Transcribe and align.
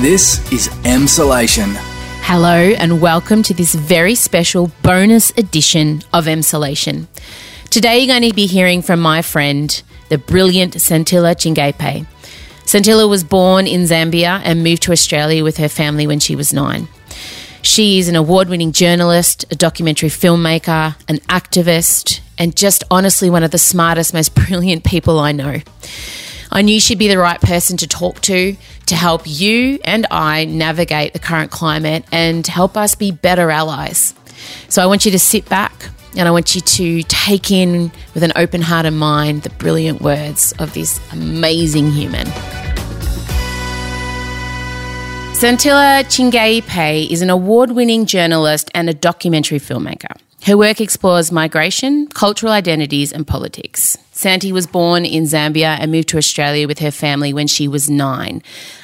This 0.00 0.40
is 0.50 0.68
Emsolation. 0.84 1.74
Hello, 2.22 2.56
and 2.56 3.00
welcome 3.00 3.42
to 3.44 3.54
this 3.54 3.74
very 3.74 4.14
special 4.16 4.72
bonus 4.82 5.30
edition 5.36 6.02
of 6.12 6.24
Emsolation. 6.24 7.06
Today, 7.70 7.98
you're 7.98 8.18
going 8.18 8.28
to 8.28 8.34
be 8.34 8.46
hearing 8.46 8.82
from 8.82 9.00
my 9.00 9.22
friend, 9.22 9.80
the 10.08 10.18
brilliant 10.18 10.80
Santilla 10.80 11.36
Chingaipe. 11.36 12.06
Santilla 12.64 13.06
was 13.06 13.22
born 13.22 13.68
in 13.68 13.82
Zambia 13.82 14.40
and 14.44 14.64
moved 14.64 14.82
to 14.84 14.92
Australia 14.92 15.44
with 15.44 15.58
her 15.58 15.68
family 15.68 16.06
when 16.06 16.18
she 16.18 16.34
was 16.34 16.52
nine. 16.52 16.88
She 17.60 18.00
is 18.00 18.08
an 18.08 18.16
award 18.16 18.48
winning 18.48 18.72
journalist, 18.72 19.44
a 19.52 19.54
documentary 19.54 20.08
filmmaker, 20.08 20.96
an 21.06 21.18
activist, 21.28 22.20
and 22.38 22.56
just 22.56 22.82
honestly 22.90 23.30
one 23.30 23.44
of 23.44 23.52
the 23.52 23.58
smartest, 23.58 24.14
most 24.14 24.34
brilliant 24.46 24.84
people 24.84 25.20
I 25.20 25.30
know. 25.30 25.60
I 26.54 26.60
knew 26.60 26.78
she'd 26.80 26.98
be 26.98 27.08
the 27.08 27.16
right 27.16 27.40
person 27.40 27.78
to 27.78 27.88
talk 27.88 28.20
to 28.22 28.54
to 28.86 28.94
help 28.94 29.22
you 29.24 29.78
and 29.84 30.06
I 30.10 30.44
navigate 30.44 31.14
the 31.14 31.18
current 31.18 31.50
climate 31.50 32.04
and 32.12 32.46
help 32.46 32.76
us 32.76 32.94
be 32.94 33.10
better 33.10 33.50
allies. 33.50 34.14
So 34.68 34.82
I 34.82 34.86
want 34.86 35.06
you 35.06 35.12
to 35.12 35.18
sit 35.18 35.48
back 35.48 35.72
and 36.14 36.28
I 36.28 36.30
want 36.30 36.54
you 36.54 36.60
to 36.60 37.02
take 37.04 37.50
in 37.50 37.90
with 38.12 38.22
an 38.22 38.32
open 38.36 38.60
heart 38.60 38.84
and 38.84 38.98
mind 38.98 39.44
the 39.44 39.50
brilliant 39.50 40.02
words 40.02 40.52
of 40.58 40.74
this 40.74 41.00
amazing 41.10 41.90
human. 41.90 42.26
Santilla 45.34 46.04
Chingaipe 46.04 47.10
is 47.10 47.22
an 47.22 47.30
award 47.30 47.70
winning 47.70 48.04
journalist 48.04 48.70
and 48.74 48.90
a 48.90 48.94
documentary 48.94 49.58
filmmaker. 49.58 50.18
Her 50.44 50.56
work 50.56 50.80
explores 50.80 51.30
migration, 51.30 52.08
cultural 52.08 52.52
identities, 52.52 53.12
and 53.12 53.24
politics. 53.24 53.96
Santi 54.10 54.50
was 54.50 54.66
born 54.66 55.04
in 55.04 55.22
Zambia 55.22 55.76
and 55.78 55.92
moved 55.92 56.08
to 56.08 56.18
Australia 56.18 56.66
with 56.66 56.80
her 56.80 56.90
family 56.90 57.32
when 57.32 57.46
she 57.46 57.68
was 57.68 57.88
nine. 57.88 58.42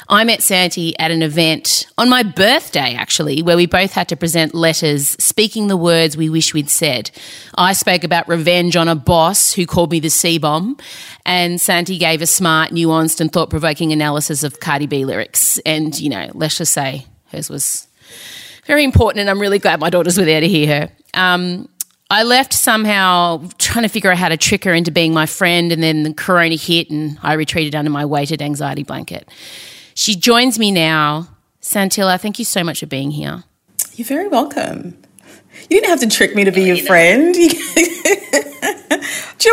I 0.09 0.23
met 0.23 0.41
Santi 0.41 0.97
at 1.01 1.11
an 1.11 1.21
event 1.21 1.89
on 1.99 2.09
my 2.09 2.23
birthday, 2.23 2.95
actually, 2.95 3.43
where 3.43 3.57
we 3.57 3.67
both 3.67 3.93
had 3.93 4.09
to 4.11 4.17
present 4.17 4.55
letters 4.55 5.09
speaking 5.23 5.67
the 5.67 5.77
words 5.77 6.17
we 6.17 6.31
wish 6.31 6.55
we'd 6.55 6.71
said. 6.71 7.11
I 7.57 7.73
spoke 7.73 8.05
about 8.05 8.29
revenge 8.29 8.77
on 8.77 8.87
a 8.87 8.95
boss 8.95 9.53
who 9.53 9.67
called 9.67 9.91
me 9.91 9.99
the 9.99 10.11
C 10.11 10.39
bomb, 10.39 10.77
and 11.27 11.61
Santi 11.61 11.99
gave 11.99 12.23
a 12.23 12.27
smart, 12.27 12.71
nuanced, 12.71 13.21
and 13.21 13.33
thought 13.33 13.51
provoking 13.51 13.93
analysis 13.93 14.45
of 14.45 14.61
Cardi 14.61 14.87
B 14.87 15.05
lyrics. 15.05 15.59
And, 15.67 15.99
you 15.99 16.09
know, 16.09 16.31
let's 16.35 16.59
just 16.59 16.73
say 16.73 17.07
hers 17.33 17.51
was 17.51 17.89
very 18.65 18.85
important, 18.85 19.23
and 19.23 19.29
I'm 19.29 19.41
really 19.41 19.59
glad 19.59 19.81
my 19.81 19.91
daughters 19.91 20.17
were 20.17 20.25
there 20.25 20.41
to 20.41 20.49
hear 20.49 20.69
her. 20.69 20.91
Um, 21.15 21.69
I 22.11 22.23
left 22.23 22.55
somehow 22.55 23.49
trying 23.59 23.83
to 23.83 23.89
figure 23.89 24.11
out 24.11 24.17
how 24.17 24.31
to 24.31 24.37
trick 24.37 24.65
her 24.65 24.73
into 24.73 24.91
being 24.91 25.13
my 25.13 25.27
friend, 25.27 25.73
and 25.73 25.83
then 25.83 26.05
the 26.05 26.15
corona 26.15 26.57
hit, 26.57 26.91
and 26.91 27.19
I 27.23 27.35
retreated 27.35 27.75
under 27.75 27.91
my 27.91 28.07
weighted 28.07 28.41
anxiety 28.41 28.83
blanket. 28.83 29.29
She 29.95 30.15
joins 30.15 30.59
me 30.59 30.71
now. 30.71 31.29
Santilla, 31.61 32.19
thank 32.19 32.39
you 32.39 32.45
so 32.45 32.65
much 32.65 32.81
for 32.81 32.87
being 32.87 33.11
here. 33.11 33.45
You're 33.95 34.07
very 34.07 34.29
welcome. 34.29 34.97
You 35.69 35.81
didn't 35.81 35.91
have 35.91 36.01
to 36.01 36.07
trick 36.09 36.35
me 36.35 36.45
to 36.45 36.53
be 36.53 36.63
your 36.63 36.79
friend. 36.79 37.35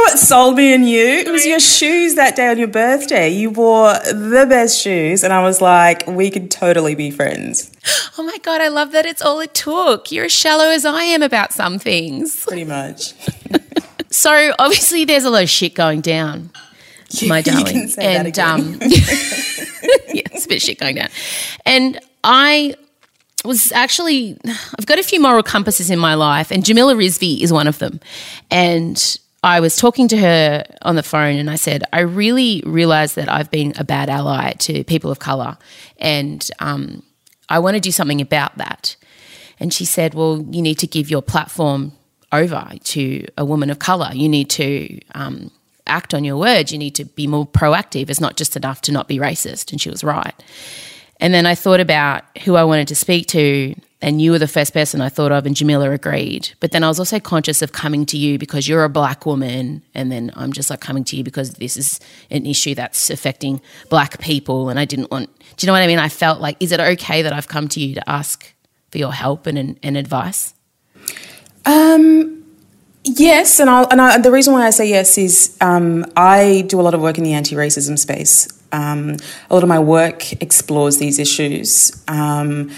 You 0.06 0.12
what 0.12 0.20
sold 0.20 0.56
me 0.58 0.72
and 0.72 0.88
you? 0.88 1.04
It 1.04 1.32
was 1.32 1.48
your 1.48 1.60
shoes 1.60 2.14
that 2.14 2.36
day 2.36 2.48
on 2.48 2.60
your 2.60 2.68
birthday. 2.68 3.28
You 3.30 3.50
wore 3.50 3.92
the 3.94 4.46
best 4.48 4.80
shoes, 4.80 5.24
and 5.24 5.34
I 5.34 5.42
was 5.42 5.62
like, 5.62 6.06
we 6.06 6.30
could 6.30 6.52
totally 6.52 6.94
be 6.96 7.10
friends. 7.12 7.72
Oh 8.18 8.24
my 8.24 8.38
God, 8.38 8.62
I 8.62 8.70
love 8.70 8.94
that 8.94 9.06
it's 9.06 9.22
all 9.22 9.42
it 9.42 9.54
took. 9.54 10.10
You're 10.10 10.26
as 10.26 10.32
shallow 10.32 10.70
as 10.70 10.86
I 10.86 11.04
am 11.04 11.22
about 11.22 11.52
some 11.52 11.80
things. 11.80 12.46
Pretty 12.48 12.64
much. 12.64 13.14
so, 14.10 14.54
obviously, 14.58 15.04
there's 15.04 15.26
a 15.26 15.30
lot 15.30 15.44
of 15.44 15.50
shit 15.50 15.74
going 15.74 16.00
down, 16.00 16.50
my 17.28 17.42
darling. 17.42 17.92
and, 17.98 18.40
um, 18.40 18.74
yeah, 18.82 20.24
it's 20.32 20.46
a 20.46 20.48
bit 20.48 20.62
shit 20.62 20.80
going 20.80 20.96
down. 20.96 21.10
And 21.66 22.00
I 22.24 22.76
was 23.44 23.74
actually, 23.74 24.38
I've 24.80 24.86
got 24.86 24.98
a 24.98 25.04
few 25.04 25.20
moral 25.20 25.44
compasses 25.44 25.90
in 25.90 26.00
my 26.00 26.14
life, 26.14 26.52
and 26.52 26.64
Jamila 26.64 26.96
Rizvi 26.96 27.42
is 27.42 27.52
one 27.52 27.68
of 27.68 27.80
them. 27.80 28.00
And 28.50 29.20
I 29.46 29.60
was 29.60 29.76
talking 29.76 30.08
to 30.08 30.18
her 30.18 30.64
on 30.82 30.96
the 30.96 31.04
phone 31.04 31.36
and 31.38 31.52
I 31.52 31.56
said, 31.56 31.84
I 31.94 32.00
really 32.00 32.64
realized 32.66 33.16
that 33.16 33.32
I've 33.32 33.52
been 33.52 33.74
a 33.78 33.84
bad 33.84 34.10
ally 34.10 34.54
to 34.54 34.84
people 34.86 35.12
of 35.12 35.20
color. 35.20 35.56
And 36.00 36.50
um, 36.58 37.04
I 37.48 37.60
want 37.60 37.76
to 37.76 37.80
do 37.80 37.92
something 37.92 38.22
about 38.22 38.58
that. 38.58 38.96
And 39.60 39.72
she 39.72 39.86
said, 39.86 40.16
Well, 40.16 40.44
you 40.50 40.64
need 40.64 40.80
to 40.80 40.88
give 40.88 41.12
your 41.12 41.22
platform 41.22 41.94
over 42.32 42.72
to 42.86 43.26
a 43.38 43.46
woman 43.46 43.70
of 43.70 43.78
color. 43.78 44.10
You 44.14 44.28
need 44.28 44.50
to 44.50 45.00
um, 45.14 45.52
act 45.86 46.16
on 46.16 46.24
your 46.24 46.38
words. 46.38 46.72
You 46.72 46.80
need 46.80 46.96
to 46.96 47.06
be 47.06 47.28
more 47.28 47.46
proactive. 47.46 48.10
It's 48.10 48.20
not 48.20 48.38
just 48.38 48.58
enough 48.58 48.82
to 48.82 48.92
not 48.92 49.08
be 49.08 49.20
racist. 49.20 49.72
And 49.72 49.80
she 49.80 49.92
was 49.92 50.04
right. 50.04 50.34
And 51.20 51.36
then 51.36 51.46
I 51.46 51.54
thought 51.54 51.80
about 51.80 52.24
who 52.40 52.56
I 52.56 52.64
wanted 52.64 52.88
to 52.88 52.96
speak 52.96 53.28
to, 53.28 53.76
and 54.06 54.22
you 54.22 54.30
were 54.30 54.38
the 54.38 54.48
first 54.48 54.72
person 54.72 55.02
I 55.02 55.10
thought 55.10 55.32
of, 55.32 55.48
and 55.48 55.56
Jamila 55.56 55.90
agreed. 55.90 56.52
But 56.60 56.72
then 56.72 56.84
I 56.84 56.88
was 56.88 57.00
also 57.00 57.20
conscious 57.20 57.64
of 57.64 57.72
coming 57.72 58.06
to 58.06 58.18
you 58.18 58.38
because 58.38 58.68
you're 58.68 58.84
a 58.84 58.90
black 58.90 59.26
woman, 59.26 59.82
and 59.96 60.12
then 60.12 60.32
I'm 60.36 60.54
just 60.54 60.70
like 60.70 60.80
coming 60.80 61.04
to 61.06 61.16
you 61.18 61.24
because 61.24 61.56
this 61.56 61.76
is 61.76 62.00
an 62.30 62.46
issue 62.46 62.76
that's 62.76 63.10
affecting 63.10 63.62
black 63.90 64.20
people, 64.20 64.70
and 64.70 64.80
I 64.80 64.86
didn't 64.86 65.10
want. 65.10 65.36
Do 65.58 65.66
you 65.66 65.68
know 65.68 65.74
what 65.74 65.82
I 65.82 65.88
mean? 65.88 65.98
I 65.98 66.10
felt 66.10 66.40
like, 66.40 66.56
is 66.60 66.72
it 66.72 66.80
okay 66.80 67.24
that 67.24 67.34
I've 67.34 67.48
come 67.48 67.68
to 67.70 67.80
you 67.82 67.96
to 67.96 68.08
ask 68.08 68.54
for 68.92 69.00
your 69.00 69.12
help 69.12 69.48
and, 69.48 69.80
and 69.82 69.98
advice? 69.98 70.54
Um, 71.66 72.46
yes, 73.04 73.60
and, 73.60 73.72
and 73.72 74.00
I, 74.00 74.20
the 74.20 74.32
reason 74.32 74.54
why 74.54 74.68
I 74.68 74.70
say 74.70 74.88
yes 74.88 75.18
is 75.18 75.58
um, 75.62 76.06
I 76.16 76.64
do 76.68 76.80
a 76.80 76.84
lot 76.84 76.94
of 76.94 77.02
work 77.02 77.18
in 77.18 77.24
the 77.24 77.34
anti-racism 77.34 77.98
space. 77.98 78.48
Um, 78.72 79.18
a 79.50 79.54
lot 79.56 79.64
of 79.64 79.70
my 79.70 79.80
work 79.80 80.32
explores 80.44 81.00
these 81.00 81.18
issues. 81.18 82.04
Um, 82.08 82.70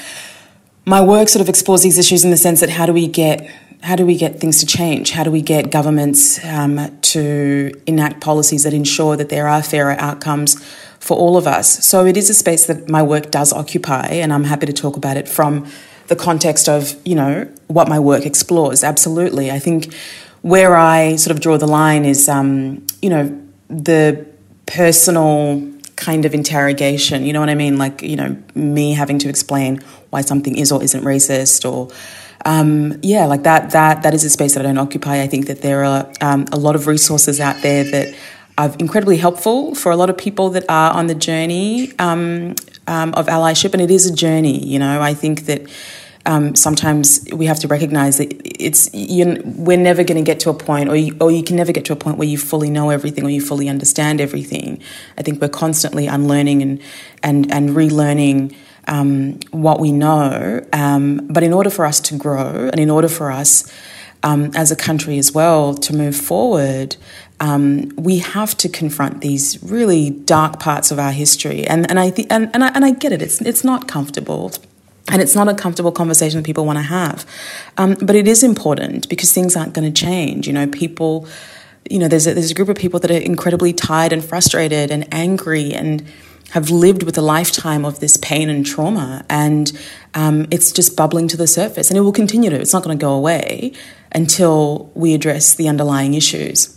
my 0.88 1.02
work 1.02 1.28
sort 1.28 1.42
of 1.42 1.50
explores 1.50 1.84
these 1.84 1.98
issues 1.98 2.24
in 2.24 2.32
the 2.32 2.38
sense 2.38 2.62
that 2.62 2.70
how 2.70 2.86
do 2.86 2.94
we 2.94 3.08
get 3.08 3.48
how 3.84 3.96
do 3.96 4.08
we 4.08 4.18
get 4.18 4.40
things 4.40 4.60
to 4.60 4.66
change? 4.66 5.12
How 5.12 5.24
do 5.24 5.30
we 5.30 5.44
get 5.44 5.70
governments 5.70 6.44
um, 6.44 6.98
to 7.02 7.72
enact 7.86 8.22
policies 8.22 8.64
that 8.64 8.74
ensure 8.74 9.16
that 9.16 9.30
there 9.30 9.48
are 9.48 9.62
fairer 9.62 9.96
outcomes 10.00 10.56
for 11.00 11.16
all 11.16 11.38
of 11.38 11.46
us? 11.46 11.86
So 11.86 12.04
it 12.08 12.18
is 12.18 12.28
a 12.28 12.34
space 12.34 12.66
that 12.66 12.90
my 12.90 13.04
work 13.04 13.30
does 13.30 13.54
occupy, 13.54 14.08
and 14.08 14.34
I'm 14.34 14.46
happy 14.46 14.66
to 14.66 14.74
talk 14.74 14.98
about 14.98 15.16
it 15.16 15.28
from 15.28 15.68
the 16.08 16.16
context 16.16 16.68
of 16.68 16.96
you 17.06 17.14
know 17.16 17.48
what 17.68 17.88
my 17.88 18.00
work 18.00 18.26
explores. 18.26 18.84
Absolutely, 18.84 19.52
I 19.52 19.60
think 19.60 19.94
where 20.42 20.76
I 20.76 21.18
sort 21.18 21.36
of 21.36 21.42
draw 21.42 21.58
the 21.58 21.68
line 21.68 22.04
is 22.04 22.28
um, 22.28 22.88
you 23.02 23.12
know 23.12 23.42
the 23.68 24.26
personal 24.66 25.62
kind 25.98 26.26
of 26.26 26.34
interrogation. 26.34 27.26
You 27.26 27.34
know 27.34 27.42
what 27.42 27.50
I 27.50 27.56
mean? 27.56 27.78
Like, 27.78 28.02
you 28.02 28.16
know, 28.16 28.38
me 28.56 28.94
having 28.94 29.20
to 29.20 29.30
explain 29.30 29.82
why 30.12 30.22
something 30.22 30.56
is 30.56 30.72
or 30.72 30.82
isn't 30.82 31.04
racist 31.04 31.70
or 31.70 31.90
um, 32.46 33.00
yeah, 33.02 33.26
like 33.26 33.44
that 33.44 33.72
that 33.72 34.04
that 34.04 34.14
is 34.14 34.24
a 34.24 34.30
space 34.30 34.54
that 34.54 34.62
I 34.66 34.68
don't 34.68 34.78
occupy. 34.78 35.22
I 35.22 35.28
think 35.28 35.48
that 35.48 35.62
there 35.62 35.84
are 35.84 36.10
um, 36.22 36.46
a 36.52 36.58
lot 36.58 36.76
of 36.76 36.88
resources 36.88 37.40
out 37.40 37.62
there 37.62 37.84
that 37.84 38.16
are 38.58 38.74
incredibly 38.80 39.18
helpful 39.18 39.76
for 39.76 39.92
a 39.92 39.96
lot 39.96 40.10
of 40.10 40.18
people 40.18 40.50
that 40.52 40.64
are 40.70 40.94
on 40.94 41.08
the 41.08 41.16
journey 41.16 41.92
um, 42.00 42.56
um 42.88 43.14
of 43.16 43.28
allyship, 43.28 43.74
and 43.74 43.82
it 43.82 43.92
is 43.92 44.06
a 44.06 44.16
journey. 44.16 44.64
You 44.64 44.80
know, 44.80 45.02
I 45.02 45.14
think 45.14 45.46
that 45.48 45.68
um, 46.28 46.56
sometimes 46.56 47.26
we 47.32 47.46
have 47.46 47.60
to 47.62 47.68
recognize 47.68 48.18
that 48.18 48.40
it's 48.44 48.94
you 48.94 49.42
we're 49.46 49.78
never 49.78 50.04
going 50.04 50.24
to 50.24 50.30
get 50.32 50.42
to 50.42 50.50
a 50.50 50.54
point, 50.54 50.90
or 50.90 50.96
you, 50.96 51.16
or 51.22 51.32
you 51.32 51.42
can 51.42 51.56
never 51.56 51.72
get 51.72 51.86
to 51.86 51.94
a 51.94 51.96
point 51.96 52.18
where 52.18 52.28
you 52.28 52.38
fully 52.38 52.70
know 52.70 52.90
everything 52.90 53.24
or 53.24 53.30
you 53.30 53.42
fully 53.42 53.70
understand 53.70 54.20
everything. 54.20 54.80
I 55.18 55.24
think 55.24 55.42
we're 55.42 55.48
constantly 55.48 56.06
unlearning 56.06 56.62
and 56.62 56.82
and 57.24 57.52
and 57.52 57.70
relearning. 57.72 58.56
Um, 58.90 59.42
what 59.52 59.82
we 59.82 59.92
know, 59.92 60.66
um, 60.72 61.28
but 61.28 61.44
in 61.44 61.52
order 61.52 61.70
for 61.70 61.84
us 61.86 62.00
to 62.00 62.18
grow 62.18 62.70
and 62.72 62.80
in 62.80 62.90
order 62.90 63.10
for 63.10 63.30
us 63.30 63.70
um, 64.24 64.52
as 64.56 64.72
a 64.72 64.78
country 64.78 65.18
as 65.18 65.34
well 65.34 65.74
to 65.74 65.94
move 65.94 66.16
forward, 66.16 66.96
um, 67.42 67.90
we 67.98 68.20
have 68.20 68.56
to 68.56 68.70
confront 68.70 69.20
these 69.20 69.62
really 69.62 70.10
dark 70.10 70.62
parts 70.62 70.90
of 70.90 71.00
our 71.00 71.12
history. 71.12 71.68
And 71.68 71.90
and 71.90 72.00
I 72.00 72.12
th- 72.12 72.30
and, 72.30 72.50
and 72.54 72.64
I, 72.64 72.70
and 72.70 72.86
I 72.86 72.92
get 72.92 73.12
it. 73.12 73.22
It's 73.22 73.42
it's 73.42 73.66
not 73.66 73.90
comfortable. 73.90 74.54
And 75.10 75.22
it's 75.22 75.36
not 75.36 75.48
a 75.48 75.54
comfortable 75.54 75.92
conversation 75.92 76.38
that 76.38 76.46
people 76.46 76.66
want 76.66 76.78
to 76.78 76.84
have. 76.84 77.26
Um, 77.78 77.96
but 78.02 78.16
it 78.16 78.28
is 78.28 78.44
important 78.44 79.08
because 79.08 79.32
things 79.34 79.56
aren't 79.56 79.74
going 79.74 79.92
to 79.92 80.06
change. 80.06 80.48
You 80.48 80.54
know, 80.54 80.68
people, 80.68 81.28
you 81.90 82.00
know, 82.00 82.08
there's 82.08 82.28
a, 82.28 82.34
there's 82.34 82.52
a 82.52 82.54
group 82.54 82.70
of 82.70 82.76
people 82.76 83.00
that 83.00 83.12
are 83.12 83.18
incredibly 83.18 83.74
tired 83.74 84.12
and 84.12 84.24
frustrated 84.24 84.92
and 84.92 85.08
angry 85.14 85.74
and 85.74 86.06
have 86.52 86.70
lived 86.70 87.04
with 87.04 87.18
a 87.18 87.22
lifetime 87.22 87.86
of 87.86 88.00
this 88.00 88.18
pain 88.18 88.50
and 88.50 88.66
trauma. 88.66 89.26
And 89.30 89.72
um, 90.14 90.48
it's 90.52 90.72
just 90.72 90.96
bubbling 90.96 91.28
to 91.30 91.38
the 91.38 91.48
surface. 91.48 91.90
And 91.90 91.98
it 91.98 92.02
will 92.02 92.14
continue 92.14 92.50
to. 92.50 92.60
It's 92.60 92.74
not 92.74 92.84
going 92.84 92.98
to 92.98 93.02
go 93.02 93.14
away 93.14 93.74
until 94.12 94.92
we 94.94 95.14
address 95.14 95.56
the 95.56 95.68
underlying 95.68 96.14
issues 96.14 96.77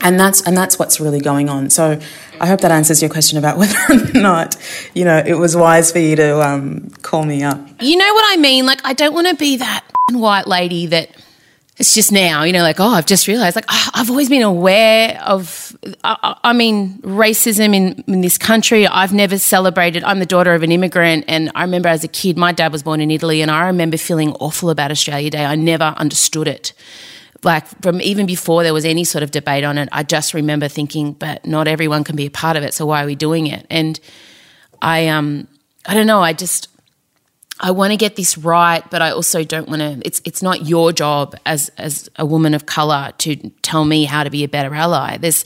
and 0.00 0.18
that's 0.18 0.42
and 0.42 0.56
that's 0.56 0.78
what's 0.78 1.00
really 1.00 1.20
going 1.20 1.48
on. 1.48 1.70
So 1.70 2.00
I 2.40 2.46
hope 2.46 2.60
that 2.60 2.70
answers 2.70 3.00
your 3.02 3.10
question 3.10 3.38
about 3.38 3.58
whether 3.58 3.78
or 3.88 4.20
not 4.20 4.56
you 4.94 5.04
know 5.04 5.22
it 5.24 5.34
was 5.34 5.56
wise 5.56 5.92
for 5.92 5.98
you 5.98 6.16
to 6.16 6.40
um, 6.40 6.90
call 7.02 7.24
me 7.24 7.42
up. 7.42 7.60
You 7.80 7.96
know 7.96 8.12
what 8.14 8.38
I 8.38 8.40
mean? 8.40 8.66
Like 8.66 8.80
I 8.84 8.92
don't 8.92 9.14
want 9.14 9.28
to 9.28 9.34
be 9.36 9.56
that 9.58 9.84
white 10.10 10.46
lady 10.46 10.86
that 10.86 11.10
it's 11.76 11.92
just 11.92 12.12
now, 12.12 12.44
you 12.44 12.52
know, 12.52 12.62
like, 12.62 12.78
oh, 12.78 12.86
I've 12.86 13.06
just 13.06 13.26
realized, 13.26 13.56
like, 13.56 13.64
oh, 13.68 13.88
I've 13.94 14.08
always 14.08 14.28
been 14.28 14.42
aware 14.42 15.20
of, 15.24 15.76
I, 16.04 16.36
I 16.44 16.52
mean, 16.52 16.98
racism 16.98 17.74
in, 17.74 18.04
in, 18.06 18.20
this 18.20 18.38
country. 18.38 18.86
I've 18.86 19.12
never 19.12 19.38
celebrated. 19.38 20.04
I'm 20.04 20.20
the 20.20 20.26
daughter 20.26 20.54
of 20.54 20.62
an 20.62 20.70
immigrant. 20.70 21.24
And 21.26 21.50
I 21.56 21.62
remember 21.62 21.88
as 21.88 22.04
a 22.04 22.08
kid, 22.08 22.38
my 22.38 22.52
dad 22.52 22.70
was 22.70 22.84
born 22.84 23.00
in 23.00 23.10
Italy, 23.10 23.42
and 23.42 23.50
I 23.50 23.66
remember 23.66 23.96
feeling 23.96 24.34
awful 24.34 24.70
about 24.70 24.92
Australia 24.92 25.30
Day. 25.30 25.44
I 25.44 25.56
never 25.56 25.94
understood 25.96 26.46
it. 26.46 26.74
Like, 27.44 27.66
from 27.82 28.00
even 28.00 28.26
before 28.26 28.62
there 28.62 28.74
was 28.74 28.84
any 28.84 29.04
sort 29.04 29.22
of 29.22 29.30
debate 29.30 29.64
on 29.64 29.78
it, 29.78 29.88
I 29.92 30.02
just 30.02 30.34
remember 30.34 30.68
thinking, 30.68 31.12
but 31.12 31.44
not 31.46 31.68
everyone 31.68 32.04
can 32.04 32.16
be 32.16 32.26
a 32.26 32.30
part 32.30 32.56
of 32.56 32.62
it. 32.62 32.74
So 32.74 32.86
why 32.86 33.02
are 33.02 33.06
we 33.06 33.14
doing 33.14 33.46
it? 33.46 33.66
And 33.70 34.00
I, 34.80 35.08
um, 35.08 35.46
I 35.86 35.94
don't 35.94 36.06
know, 36.06 36.20
I 36.20 36.32
just, 36.32 36.68
I 37.60 37.70
want 37.70 37.92
to 37.92 37.96
get 37.96 38.16
this 38.16 38.36
right, 38.36 38.82
but 38.90 39.00
I 39.00 39.10
also 39.10 39.44
don't 39.44 39.68
want 39.68 39.80
to. 39.80 40.02
It's 40.04 40.20
it's 40.24 40.42
not 40.42 40.66
your 40.66 40.92
job 40.92 41.36
as 41.46 41.70
as 41.78 42.10
a 42.16 42.26
woman 42.26 42.52
of 42.52 42.66
color 42.66 43.12
to 43.18 43.36
tell 43.62 43.84
me 43.84 44.04
how 44.04 44.24
to 44.24 44.30
be 44.30 44.42
a 44.42 44.48
better 44.48 44.74
ally. 44.74 45.18
There's 45.18 45.44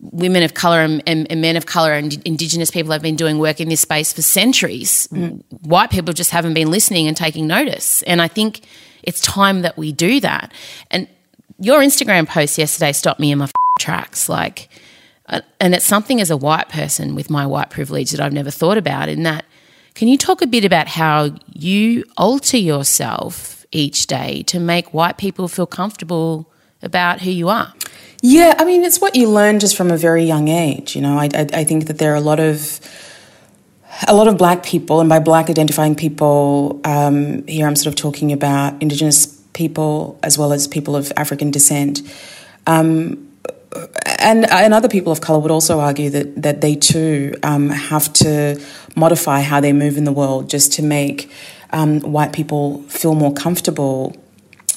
women 0.00 0.42
of 0.42 0.52
color 0.54 0.80
and, 0.80 1.02
and, 1.06 1.30
and 1.30 1.40
men 1.40 1.56
of 1.56 1.66
color 1.66 1.92
and 1.92 2.20
indigenous 2.26 2.70
people 2.70 2.92
have 2.92 3.02
been 3.02 3.16
doing 3.16 3.38
work 3.38 3.60
in 3.60 3.68
this 3.68 3.80
space 3.80 4.12
for 4.12 4.22
centuries. 4.22 5.08
Mm. 5.12 5.42
White 5.62 5.90
people 5.90 6.12
just 6.14 6.30
haven't 6.30 6.54
been 6.54 6.70
listening 6.70 7.06
and 7.08 7.16
taking 7.16 7.46
notice, 7.46 8.02
and 8.02 8.20
I 8.20 8.28
think 8.28 8.60
it's 9.02 9.20
time 9.22 9.62
that 9.62 9.78
we 9.78 9.92
do 9.92 10.20
that. 10.20 10.52
And 10.90 11.08
your 11.58 11.80
Instagram 11.80 12.28
post 12.28 12.58
yesterday 12.58 12.92
stopped 12.92 13.20
me 13.20 13.32
in 13.32 13.38
my 13.38 13.48
tracks, 13.78 14.28
like. 14.28 14.68
Uh, 15.26 15.40
and 15.60 15.76
it's 15.76 15.84
something 15.84 16.20
as 16.20 16.28
a 16.28 16.36
white 16.36 16.68
person 16.68 17.14
with 17.14 17.30
my 17.30 17.46
white 17.46 17.70
privilege 17.70 18.10
that 18.10 18.18
I've 18.18 18.32
never 18.32 18.50
thought 18.50 18.76
about 18.76 19.08
in 19.08 19.22
that 19.22 19.44
can 19.94 20.08
you 20.08 20.16
talk 20.16 20.42
a 20.42 20.46
bit 20.46 20.64
about 20.64 20.88
how 20.88 21.30
you 21.52 22.04
alter 22.16 22.56
yourself 22.56 23.66
each 23.72 24.06
day 24.06 24.42
to 24.44 24.58
make 24.58 24.94
white 24.94 25.18
people 25.18 25.48
feel 25.48 25.66
comfortable 25.66 26.50
about 26.82 27.20
who 27.20 27.30
you 27.30 27.48
are? 27.48 27.74
Yeah, 28.22 28.54
I 28.58 28.64
mean, 28.64 28.84
it's 28.84 29.00
what 29.00 29.16
you 29.16 29.28
learn 29.28 29.60
just 29.60 29.76
from 29.76 29.90
a 29.90 29.96
very 29.96 30.24
young 30.24 30.48
age. 30.48 30.94
You 30.94 31.02
know, 31.02 31.18
I, 31.18 31.28
I, 31.34 31.46
I 31.52 31.64
think 31.64 31.86
that 31.86 31.98
there 31.98 32.12
are 32.12 32.16
a 32.16 32.20
lot 32.20 32.40
of 32.40 32.80
a 34.08 34.14
lot 34.14 34.28
of 34.28 34.38
black 34.38 34.62
people, 34.62 35.00
and 35.00 35.08
by 35.08 35.18
black 35.18 35.50
identifying 35.50 35.94
people, 35.94 36.80
um, 36.84 37.46
here 37.46 37.66
I'm 37.66 37.76
sort 37.76 37.88
of 37.88 37.96
talking 37.96 38.32
about 38.32 38.80
Indigenous 38.80 39.39
people 39.52 40.18
as 40.22 40.38
well 40.38 40.52
as 40.52 40.66
people 40.68 40.96
of 40.96 41.12
African 41.16 41.50
descent. 41.50 42.02
Um, 42.66 43.26
and 44.18 44.50
and 44.50 44.74
other 44.74 44.88
people 44.88 45.12
of 45.12 45.20
color 45.20 45.38
would 45.38 45.50
also 45.50 45.80
argue 45.80 46.10
that 46.10 46.42
that 46.42 46.60
they 46.60 46.74
too 46.74 47.34
um, 47.42 47.70
have 47.70 48.12
to 48.14 48.60
modify 48.96 49.40
how 49.40 49.60
they 49.60 49.72
move 49.72 49.96
in 49.96 50.04
the 50.04 50.12
world 50.12 50.50
just 50.50 50.72
to 50.74 50.82
make 50.82 51.30
um, 51.70 52.00
white 52.00 52.32
people 52.32 52.82
feel 52.84 53.14
more 53.14 53.32
comfortable, 53.32 54.16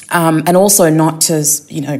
um, 0.09 0.43
and 0.45 0.55
also 0.55 0.89
not 0.89 1.21
to 1.21 1.43
you 1.69 1.81
know 1.81 1.99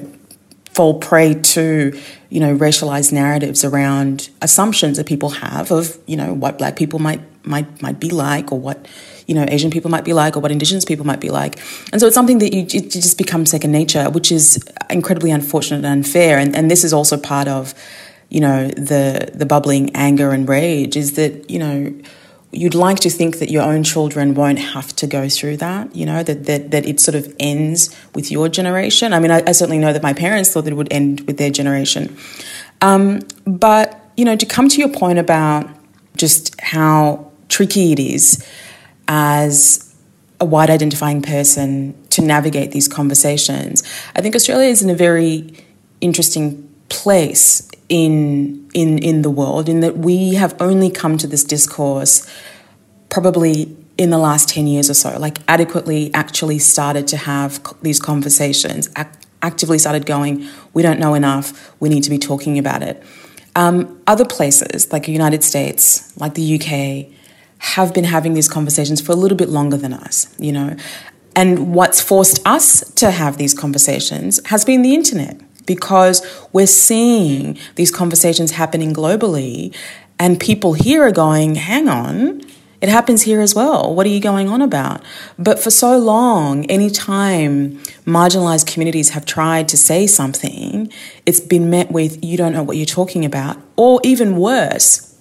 fall 0.73 0.99
prey 0.99 1.33
to 1.33 1.99
you 2.29 2.39
know 2.39 2.55
racialized 2.55 3.11
narratives 3.11 3.63
around 3.63 4.29
assumptions 4.41 4.97
that 4.97 5.07
people 5.07 5.29
have 5.29 5.71
of 5.71 5.97
you 6.05 6.17
know 6.17 6.33
what 6.33 6.57
black 6.57 6.75
people 6.75 6.99
might 6.99 7.21
might 7.45 7.81
might 7.81 7.99
be 7.99 8.09
like 8.09 8.51
or 8.51 8.59
what 8.59 8.87
you 9.27 9.35
know 9.35 9.45
Asian 9.47 9.71
people 9.71 9.89
might 9.89 10.03
be 10.03 10.13
like 10.13 10.35
or 10.35 10.39
what 10.39 10.51
Indigenous 10.51 10.85
people 10.85 11.05
might 11.05 11.19
be 11.19 11.29
like. 11.29 11.59
And 11.91 11.99
so 11.99 12.07
it's 12.07 12.15
something 12.15 12.39
that 12.39 12.53
you 12.53 12.65
just 12.65 13.17
becomes 13.17 13.51
second 13.51 13.71
nature, 13.71 14.09
which 14.09 14.31
is 14.31 14.63
incredibly 14.89 15.31
unfortunate 15.31 15.77
and 15.77 15.85
unfair. 15.85 16.37
And 16.37 16.55
and 16.55 16.69
this 16.69 16.83
is 16.83 16.93
also 16.93 17.17
part 17.17 17.47
of 17.47 17.73
you 18.29 18.41
know 18.41 18.67
the 18.69 19.31
the 19.33 19.45
bubbling 19.45 19.95
anger 19.95 20.31
and 20.31 20.47
rage 20.47 20.97
is 20.97 21.13
that 21.13 21.49
you 21.49 21.59
know 21.59 21.93
you'd 22.53 22.75
like 22.75 22.99
to 22.99 23.09
think 23.09 23.39
that 23.39 23.49
your 23.49 23.63
own 23.63 23.83
children 23.83 24.35
won't 24.35 24.59
have 24.59 24.95
to 24.95 25.07
go 25.07 25.27
through 25.27 25.57
that, 25.57 25.93
you 25.95 26.05
know, 26.05 26.21
that, 26.21 26.45
that, 26.45 26.69
that 26.69 26.85
it 26.85 26.99
sort 26.99 27.15
of 27.15 27.35
ends 27.39 27.93
with 28.13 28.31
your 28.31 28.47
generation. 28.47 29.11
I 29.11 29.19
mean, 29.19 29.31
I, 29.31 29.41
I 29.47 29.51
certainly 29.53 29.79
know 29.79 29.91
that 29.91 30.03
my 30.03 30.13
parents 30.13 30.53
thought 30.53 30.65
that 30.65 30.71
it 30.71 30.75
would 30.75 30.93
end 30.93 31.21
with 31.21 31.37
their 31.37 31.49
generation. 31.49 32.15
Um, 32.81 33.21
but, 33.45 34.11
you 34.15 34.23
know, 34.23 34.35
to 34.35 34.45
come 34.45 34.69
to 34.69 34.77
your 34.77 34.89
point 34.89 35.17
about 35.17 35.67
just 36.15 36.59
how 36.61 37.31
tricky 37.49 37.91
it 37.91 37.99
is 37.99 38.47
as 39.07 39.93
a 40.39 40.45
white 40.45 40.69
identifying 40.69 41.21
person 41.21 41.95
to 42.09 42.21
navigate 42.21 42.71
these 42.71 42.87
conversations. 42.87 43.83
I 44.15 44.21
think 44.21 44.35
Australia 44.35 44.67
is 44.67 44.81
in 44.81 44.89
a 44.89 44.95
very 44.95 45.53
interesting 46.01 46.69
place 46.89 47.69
in 47.89 48.69
in 48.73 48.97
in 48.99 49.21
the 49.21 49.29
world 49.29 49.69
in 49.69 49.79
that 49.79 49.97
we 49.97 50.33
have 50.35 50.55
only 50.61 50.89
come 50.89 51.17
to 51.17 51.27
this 51.27 51.43
discourse 51.43 52.29
probably 53.09 53.75
in 53.97 54.09
the 54.09 54.17
last 54.17 54.49
10 54.49 54.67
years 54.67 54.89
or 54.89 54.93
so 54.93 55.17
like 55.19 55.39
adequately 55.47 56.11
actually 56.13 56.59
started 56.59 57.07
to 57.07 57.17
have 57.17 57.61
these 57.81 57.99
conversations 57.99 58.89
act- 58.95 59.25
actively 59.41 59.77
started 59.77 60.05
going 60.05 60.47
we 60.73 60.81
don't 60.81 60.99
know 60.99 61.13
enough 61.13 61.73
we 61.79 61.89
need 61.89 62.03
to 62.03 62.09
be 62.09 62.17
talking 62.17 62.57
about 62.57 62.81
it 62.81 63.03
um, 63.55 64.01
other 64.07 64.25
places 64.25 64.91
like 64.91 65.05
the 65.05 65.11
united 65.11 65.43
states 65.43 66.15
like 66.17 66.33
the 66.35 66.55
uk 66.55 67.22
have 67.63 67.93
been 67.93 68.03
having 68.03 68.33
these 68.33 68.49
conversations 68.49 68.99
for 68.99 69.13
a 69.13 69.15
little 69.15 69.37
bit 69.37 69.47
longer 69.47 69.77
than 69.77 69.93
us, 69.93 70.27
you 70.37 70.51
know. 70.51 70.75
And 71.33 71.73
what's 71.73 72.01
forced 72.01 72.45
us 72.45 72.83
to 72.95 73.09
have 73.09 73.37
these 73.37 73.53
conversations 73.53 74.45
has 74.47 74.65
been 74.65 74.81
the 74.81 74.93
internet 74.93 75.39
because 75.65 76.21
we're 76.51 76.67
seeing 76.67 77.57
these 77.75 77.89
conversations 77.89 78.51
happening 78.51 78.93
globally 78.93 79.73
and 80.19 80.39
people 80.39 80.73
here 80.73 81.03
are 81.03 81.11
going, 81.11 81.55
hang 81.55 81.87
on, 81.87 82.41
it 82.81 82.89
happens 82.89 83.21
here 83.21 83.39
as 83.39 83.55
well. 83.55 83.95
What 83.95 84.05
are 84.05 84.09
you 84.09 84.19
going 84.19 84.49
on 84.49 84.61
about? 84.61 85.01
But 85.39 85.57
for 85.57 85.71
so 85.71 85.97
long, 85.97 86.65
anytime 86.65 87.77
marginalized 88.05 88.67
communities 88.67 89.11
have 89.11 89.25
tried 89.25 89.69
to 89.69 89.77
say 89.77 90.05
something, 90.05 90.91
it's 91.25 91.39
been 91.39 91.69
met 91.69 91.93
with, 91.93 92.23
you 92.23 92.35
don't 92.35 92.51
know 92.51 92.61
what 92.61 92.75
you're 92.75 92.85
talking 92.85 93.23
about. 93.23 93.57
Or 93.77 94.01
even 94.03 94.35
worse, 94.35 95.12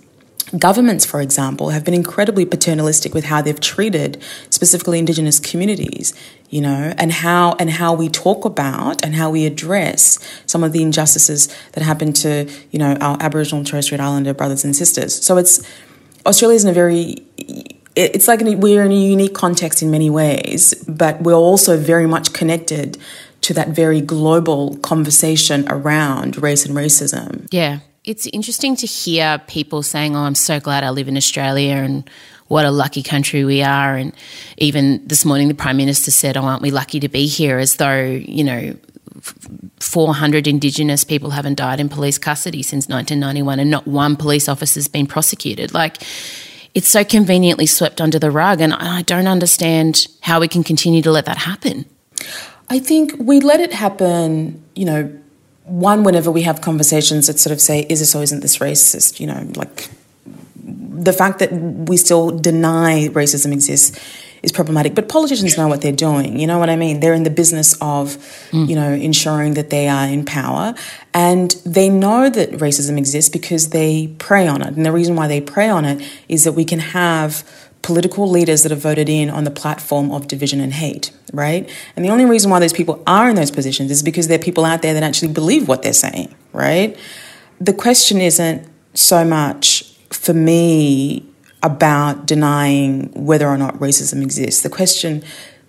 Governments, 0.58 1.06
for 1.06 1.20
example, 1.20 1.70
have 1.70 1.84
been 1.84 1.94
incredibly 1.94 2.44
paternalistic 2.44 3.14
with 3.14 3.24
how 3.24 3.40
they've 3.40 3.58
treated 3.58 4.22
specifically 4.50 4.98
Indigenous 4.98 5.40
communities, 5.40 6.12
you 6.50 6.60
know, 6.60 6.92
and 6.98 7.10
how 7.10 7.54
and 7.58 7.70
how 7.70 7.94
we 7.94 8.08
talk 8.08 8.44
about 8.44 9.02
and 9.02 9.14
how 9.14 9.30
we 9.30 9.46
address 9.46 10.18
some 10.44 10.62
of 10.62 10.72
the 10.72 10.82
injustices 10.82 11.48
that 11.72 11.82
happen 11.82 12.12
to, 12.12 12.50
you 12.70 12.78
know, 12.78 12.94
our 13.00 13.16
Aboriginal 13.20 13.60
and 13.60 13.66
Torres 13.66 13.86
Strait 13.86 14.00
Islander 14.00 14.34
brothers 14.34 14.62
and 14.64 14.76
sisters. 14.76 15.24
So 15.24 15.38
it's 15.38 15.66
Australia's 16.26 16.64
in 16.64 16.70
a 16.70 16.74
very 16.74 17.16
it's 17.94 18.28
like 18.28 18.40
we're 18.42 18.84
in 18.84 18.92
a 18.92 18.94
unique 18.94 19.34
context 19.34 19.82
in 19.82 19.90
many 19.90 20.10
ways, 20.10 20.74
but 20.88 21.22
we're 21.22 21.34
also 21.34 21.76
very 21.76 22.06
much 22.06 22.32
connected 22.32 22.98
to 23.42 23.54
that 23.54 23.68
very 23.68 24.00
global 24.00 24.76
conversation 24.78 25.66
around 25.68 26.40
race 26.42 26.64
and 26.64 26.76
racism. 26.76 27.48
Yeah. 27.50 27.80
It's 28.04 28.26
interesting 28.32 28.74
to 28.76 28.86
hear 28.86 29.40
people 29.46 29.82
saying, 29.84 30.16
Oh, 30.16 30.20
I'm 30.20 30.34
so 30.34 30.58
glad 30.58 30.82
I 30.82 30.90
live 30.90 31.06
in 31.06 31.16
Australia 31.16 31.76
and 31.76 32.08
what 32.48 32.64
a 32.64 32.70
lucky 32.72 33.02
country 33.02 33.44
we 33.44 33.62
are. 33.62 33.94
And 33.94 34.12
even 34.58 35.06
this 35.06 35.24
morning, 35.24 35.46
the 35.46 35.54
Prime 35.54 35.76
Minister 35.76 36.10
said, 36.10 36.36
Oh, 36.36 36.42
aren't 36.42 36.62
we 36.62 36.72
lucky 36.72 36.98
to 37.00 37.08
be 37.08 37.26
here? 37.26 37.58
As 37.58 37.76
though, 37.76 38.02
you 38.02 38.42
know, 38.42 38.76
400 39.78 40.48
Indigenous 40.48 41.04
people 41.04 41.30
haven't 41.30 41.54
died 41.54 41.78
in 41.78 41.88
police 41.88 42.18
custody 42.18 42.62
since 42.64 42.88
1991 42.88 43.60
and 43.60 43.70
not 43.70 43.86
one 43.86 44.16
police 44.16 44.48
officer 44.48 44.78
has 44.78 44.88
been 44.88 45.06
prosecuted. 45.06 45.72
Like, 45.72 46.02
it's 46.74 46.88
so 46.88 47.04
conveniently 47.04 47.66
swept 47.66 48.00
under 48.00 48.18
the 48.18 48.32
rug. 48.32 48.60
And 48.60 48.74
I 48.74 49.02
don't 49.02 49.28
understand 49.28 50.08
how 50.22 50.40
we 50.40 50.48
can 50.48 50.64
continue 50.64 51.02
to 51.02 51.12
let 51.12 51.26
that 51.26 51.38
happen. 51.38 51.84
I 52.68 52.80
think 52.80 53.14
we 53.18 53.38
let 53.38 53.60
it 53.60 53.72
happen, 53.72 54.64
you 54.74 54.86
know, 54.86 55.21
one, 55.64 56.02
whenever 56.02 56.30
we 56.30 56.42
have 56.42 56.60
conversations 56.60 57.26
that 57.26 57.38
sort 57.38 57.52
of 57.52 57.60
say, 57.60 57.86
is 57.88 58.00
this 58.00 58.14
or 58.14 58.22
isn't 58.22 58.40
this 58.40 58.58
racist? 58.58 59.20
You 59.20 59.28
know, 59.28 59.50
like 59.54 59.88
the 60.64 61.12
fact 61.12 61.38
that 61.40 61.52
we 61.52 61.96
still 61.96 62.30
deny 62.30 63.08
racism 63.08 63.52
exists 63.52 63.98
is 64.42 64.52
problematic. 64.52 64.94
But 64.94 65.08
politicians 65.08 65.56
know 65.56 65.68
what 65.68 65.82
they're 65.82 65.92
doing. 65.92 66.38
You 66.38 66.46
know 66.46 66.58
what 66.58 66.68
I 66.68 66.76
mean? 66.76 67.00
They're 67.00 67.14
in 67.14 67.22
the 67.22 67.30
business 67.30 67.74
of, 67.80 68.16
mm. 68.50 68.68
you 68.68 68.74
know, 68.74 68.92
ensuring 68.92 69.54
that 69.54 69.70
they 69.70 69.88
are 69.88 70.06
in 70.06 70.24
power. 70.24 70.74
And 71.14 71.52
they 71.64 71.88
know 71.88 72.28
that 72.28 72.50
racism 72.52 72.98
exists 72.98 73.30
because 73.30 73.70
they 73.70 74.08
prey 74.18 74.48
on 74.48 74.62
it. 74.62 74.74
And 74.74 74.84
the 74.84 74.92
reason 74.92 75.14
why 75.14 75.28
they 75.28 75.40
prey 75.40 75.68
on 75.68 75.84
it 75.84 76.06
is 76.28 76.44
that 76.44 76.52
we 76.52 76.64
can 76.64 76.80
have 76.80 77.48
political 77.82 78.28
leaders 78.28 78.62
that 78.62 78.70
have 78.70 78.80
voted 78.80 79.08
in 79.08 79.30
on 79.30 79.44
the 79.44 79.50
platform 79.50 80.10
of 80.10 80.28
division 80.28 80.60
and 80.60 80.72
hate, 80.74 81.10
right? 81.32 81.68
And 81.96 82.04
the 82.04 82.10
only 82.10 82.24
reason 82.24 82.50
why 82.50 82.60
those 82.60 82.72
people 82.72 83.02
are 83.06 83.28
in 83.28 83.36
those 83.36 83.50
positions 83.50 83.90
is 83.90 84.02
because 84.02 84.28
there 84.28 84.38
are 84.38 84.42
people 84.42 84.64
out 84.64 84.82
there 84.82 84.94
that 84.94 85.02
actually 85.02 85.32
believe 85.32 85.68
what 85.68 85.82
they're 85.82 85.92
saying, 85.92 86.34
right? 86.52 86.96
The 87.60 87.72
question 87.72 88.20
isn't 88.20 88.68
so 88.94 89.24
much 89.24 89.84
for 90.10 90.34
me 90.34 91.26
about 91.62 92.26
denying 92.26 93.10
whether 93.14 93.48
or 93.48 93.56
not 93.56 93.74
racism 93.74 94.22
exists. 94.22 94.62
The 94.62 94.70
question 94.70 95.22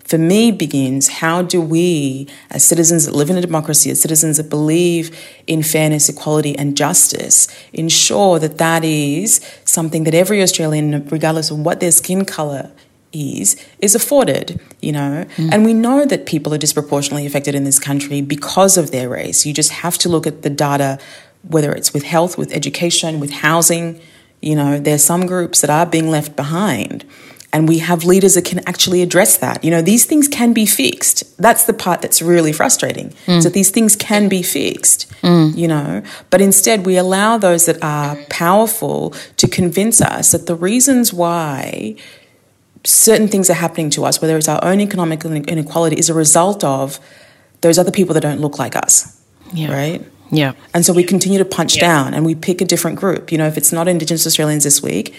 for 0.04 0.18
me 0.18 0.50
begins 0.50 1.08
how 1.08 1.42
do 1.42 1.60
we, 1.60 2.28
as 2.50 2.62
citizens 2.62 3.06
that 3.06 3.14
live 3.14 3.30
in 3.30 3.38
a 3.38 3.40
democracy, 3.40 3.90
as 3.90 4.02
citizens 4.02 4.36
that 4.36 4.50
believe 4.50 5.18
in 5.46 5.62
fairness, 5.62 6.08
equality, 6.08 6.56
and 6.58 6.76
justice, 6.76 7.48
ensure 7.72 8.38
that 8.38 8.58
that 8.58 8.84
is 8.84 9.40
something 9.64 10.04
that 10.04 10.14
every 10.14 10.42
Australian, 10.42 11.06
regardless 11.08 11.50
of 11.50 11.60
what 11.60 11.80
their 11.80 11.92
skin 11.92 12.24
colour 12.24 12.70
is 13.14 13.56
is 13.78 13.94
afforded 13.94 14.60
you 14.80 14.92
know 14.92 15.24
mm. 15.36 15.48
and 15.52 15.64
we 15.64 15.72
know 15.72 16.04
that 16.04 16.26
people 16.26 16.52
are 16.52 16.58
disproportionately 16.58 17.26
affected 17.26 17.54
in 17.54 17.64
this 17.64 17.78
country 17.78 18.20
because 18.20 18.76
of 18.76 18.90
their 18.90 19.08
race 19.08 19.46
you 19.46 19.52
just 19.54 19.70
have 19.70 19.96
to 19.96 20.08
look 20.08 20.26
at 20.26 20.42
the 20.42 20.50
data 20.50 20.98
whether 21.42 21.72
it's 21.72 21.92
with 21.94 22.02
health 22.02 22.36
with 22.36 22.52
education 22.52 23.20
with 23.20 23.30
housing 23.30 24.00
you 24.42 24.54
know 24.54 24.78
there's 24.78 25.04
some 25.04 25.26
groups 25.26 25.60
that 25.60 25.70
are 25.70 25.86
being 25.86 26.10
left 26.10 26.36
behind 26.36 27.04
and 27.54 27.68
we 27.68 27.78
have 27.78 28.02
leaders 28.02 28.34
that 28.34 28.44
can 28.44 28.58
actually 28.66 29.00
address 29.00 29.36
that. 29.36 29.62
You 29.62 29.70
know, 29.70 29.80
these 29.80 30.06
things 30.06 30.26
can 30.26 30.52
be 30.52 30.66
fixed. 30.66 31.40
That's 31.40 31.66
the 31.66 31.72
part 31.72 32.02
that's 32.02 32.20
really 32.20 32.52
frustrating. 32.52 33.10
Mm. 33.26 33.44
So 33.44 33.48
these 33.48 33.70
things 33.70 33.94
can 33.94 34.28
be 34.28 34.42
fixed, 34.42 35.08
mm. 35.22 35.56
you 35.56 35.68
know, 35.68 36.02
but 36.30 36.40
instead 36.40 36.84
we 36.84 36.96
allow 36.96 37.38
those 37.38 37.66
that 37.66 37.80
are 37.80 38.16
powerful 38.28 39.14
to 39.36 39.46
convince 39.46 40.00
us 40.00 40.32
that 40.32 40.46
the 40.46 40.56
reasons 40.56 41.12
why 41.12 41.94
certain 42.84 43.28
things 43.28 43.50
are 43.50 43.54
happening 43.54 43.90
to 43.90 44.04
us, 44.04 44.20
whether 44.20 44.36
it's 44.36 44.48
our 44.48 44.62
own 44.62 44.80
economic 44.80 45.24
inequality, 45.24 45.96
is 45.96 46.10
a 46.10 46.14
result 46.14 46.62
of 46.62 47.00
those 47.62 47.78
other 47.78 47.90
people 47.90 48.14
that 48.14 48.20
don't 48.20 48.40
look 48.40 48.58
like 48.58 48.76
us. 48.76 49.20
Yeah. 49.52 49.72
Right? 49.72 50.06
Yeah. 50.30 50.52
And 50.72 50.84
so 50.84 50.92
we 50.92 51.04
continue 51.04 51.38
to 51.38 51.44
punch 51.44 51.76
yeah. 51.76 51.82
down 51.82 52.14
and 52.14 52.24
we 52.24 52.34
pick 52.34 52.60
a 52.60 52.64
different 52.64 52.98
group. 52.98 53.32
You 53.32 53.38
know, 53.38 53.46
if 53.46 53.56
it's 53.56 53.72
not 53.72 53.88
Indigenous 53.88 54.26
Australians 54.26 54.64
this 54.64 54.82
week, 54.82 55.14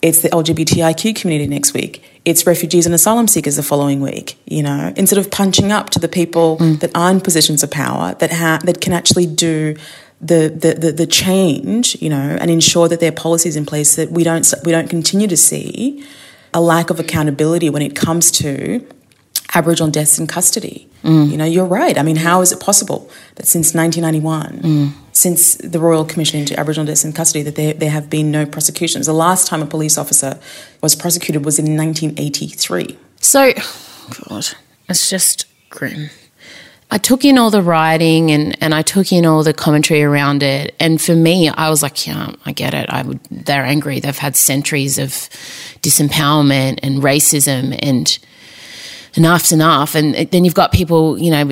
it's 0.00 0.20
the 0.20 0.28
LGBTIQ 0.28 1.16
community 1.16 1.48
next 1.48 1.72
week. 1.72 2.04
It's 2.24 2.46
refugees 2.46 2.86
and 2.86 2.94
asylum 2.94 3.26
seekers 3.26 3.56
the 3.56 3.62
following 3.62 4.00
week. 4.00 4.38
You 4.46 4.62
know, 4.62 4.92
instead 4.96 5.18
of 5.18 5.30
punching 5.30 5.72
up 5.72 5.90
to 5.90 5.98
the 5.98 6.08
people 6.08 6.58
mm. 6.58 6.78
that 6.80 6.94
are 6.94 7.10
in 7.10 7.20
positions 7.20 7.62
of 7.62 7.70
power 7.70 8.14
that 8.14 8.30
ha- 8.30 8.60
that 8.64 8.80
can 8.80 8.92
actually 8.92 9.26
do 9.26 9.76
the, 10.20 10.48
the, 10.48 10.74
the, 10.74 10.92
the 10.92 11.06
change, 11.06 12.00
you 12.00 12.08
know, 12.08 12.36
and 12.40 12.50
ensure 12.50 12.88
that 12.88 13.00
there 13.00 13.10
are 13.10 13.14
policies 13.14 13.56
in 13.56 13.66
place 13.66 13.96
that 13.96 14.10
we 14.10 14.24
don't 14.24 14.52
we 14.64 14.72
don't 14.72 14.88
continue 14.88 15.26
to 15.26 15.36
see 15.36 16.06
a 16.54 16.60
lack 16.60 16.88
of 16.88 17.00
accountability 17.00 17.68
when 17.68 17.82
it 17.82 17.94
comes 17.94 18.30
to 18.30 18.86
Aboriginal 19.54 19.90
deaths 19.90 20.18
in 20.18 20.26
custody. 20.26 20.88
Mm. 21.02 21.30
You 21.30 21.36
know, 21.36 21.44
you're 21.44 21.66
right. 21.66 21.98
I 21.98 22.02
mean, 22.02 22.16
how 22.16 22.40
is 22.40 22.50
it 22.50 22.60
possible 22.60 23.10
that 23.34 23.46
since 23.46 23.74
1991, 23.74 24.60
mm. 24.62 24.92
since 25.12 25.56
the 25.56 25.78
Royal 25.78 26.04
Commission 26.04 26.40
into 26.40 26.58
Aboriginal 26.58 26.86
deaths 26.86 27.04
in 27.04 27.12
custody, 27.12 27.42
that 27.42 27.56
there, 27.56 27.74
there 27.74 27.90
have 27.90 28.08
been 28.08 28.30
no 28.30 28.46
prosecutions? 28.46 29.06
The 29.06 29.12
last 29.12 29.46
time 29.46 29.62
a 29.62 29.66
police 29.66 29.98
officer 29.98 30.40
was 30.80 30.94
prosecuted 30.96 31.44
was 31.44 31.58
in 31.58 31.76
1983. 31.76 32.96
So, 33.20 33.52
God, 34.28 34.46
it's 34.88 35.10
just 35.10 35.46
grim. 35.68 36.08
I 36.94 36.98
took 36.98 37.24
in 37.24 37.38
all 37.38 37.50
the 37.50 37.60
writing 37.60 38.30
and, 38.30 38.56
and 38.62 38.72
I 38.72 38.82
took 38.82 39.12
in 39.12 39.26
all 39.26 39.42
the 39.42 39.52
commentary 39.52 40.04
around 40.04 40.44
it. 40.44 40.76
And 40.78 41.00
for 41.00 41.16
me, 41.16 41.48
I 41.48 41.68
was 41.68 41.82
like, 41.82 42.06
yeah, 42.06 42.30
I 42.46 42.52
get 42.52 42.72
it. 42.72 42.88
I 42.88 43.02
would, 43.02 43.18
they're 43.32 43.64
angry. 43.64 43.98
They've 43.98 44.16
had 44.16 44.36
centuries 44.36 44.96
of 44.96 45.10
disempowerment 45.82 46.78
and 46.84 47.02
racism 47.02 47.76
and 47.82 48.16
enough's 49.16 49.50
enough. 49.50 49.96
And 49.96 50.14
then 50.14 50.44
you've 50.44 50.54
got 50.54 50.70
people, 50.70 51.18
you 51.18 51.32
know, 51.32 51.50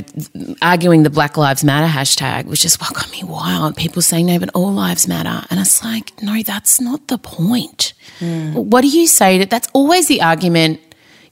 arguing 0.62 1.02
the 1.02 1.10
Black 1.10 1.36
Lives 1.36 1.64
Matter 1.64 1.88
hashtag, 1.88 2.44
which 2.44 2.64
is 2.64 2.80
what 2.80 2.94
got 2.94 3.10
me 3.10 3.24
wild. 3.24 3.76
People 3.76 4.00
saying, 4.00 4.26
no, 4.26 4.38
but 4.38 4.50
all 4.54 4.72
lives 4.72 5.08
matter. 5.08 5.44
And 5.50 5.58
it's 5.58 5.82
like, 5.82 6.22
no, 6.22 6.40
that's 6.44 6.80
not 6.80 7.08
the 7.08 7.18
point. 7.18 7.94
Mm. 8.20 8.54
What 8.54 8.82
do 8.82 8.88
you 8.88 9.08
say 9.08 9.38
that 9.38 9.50
that's 9.50 9.68
always 9.72 10.06
the 10.06 10.22
argument? 10.22 10.78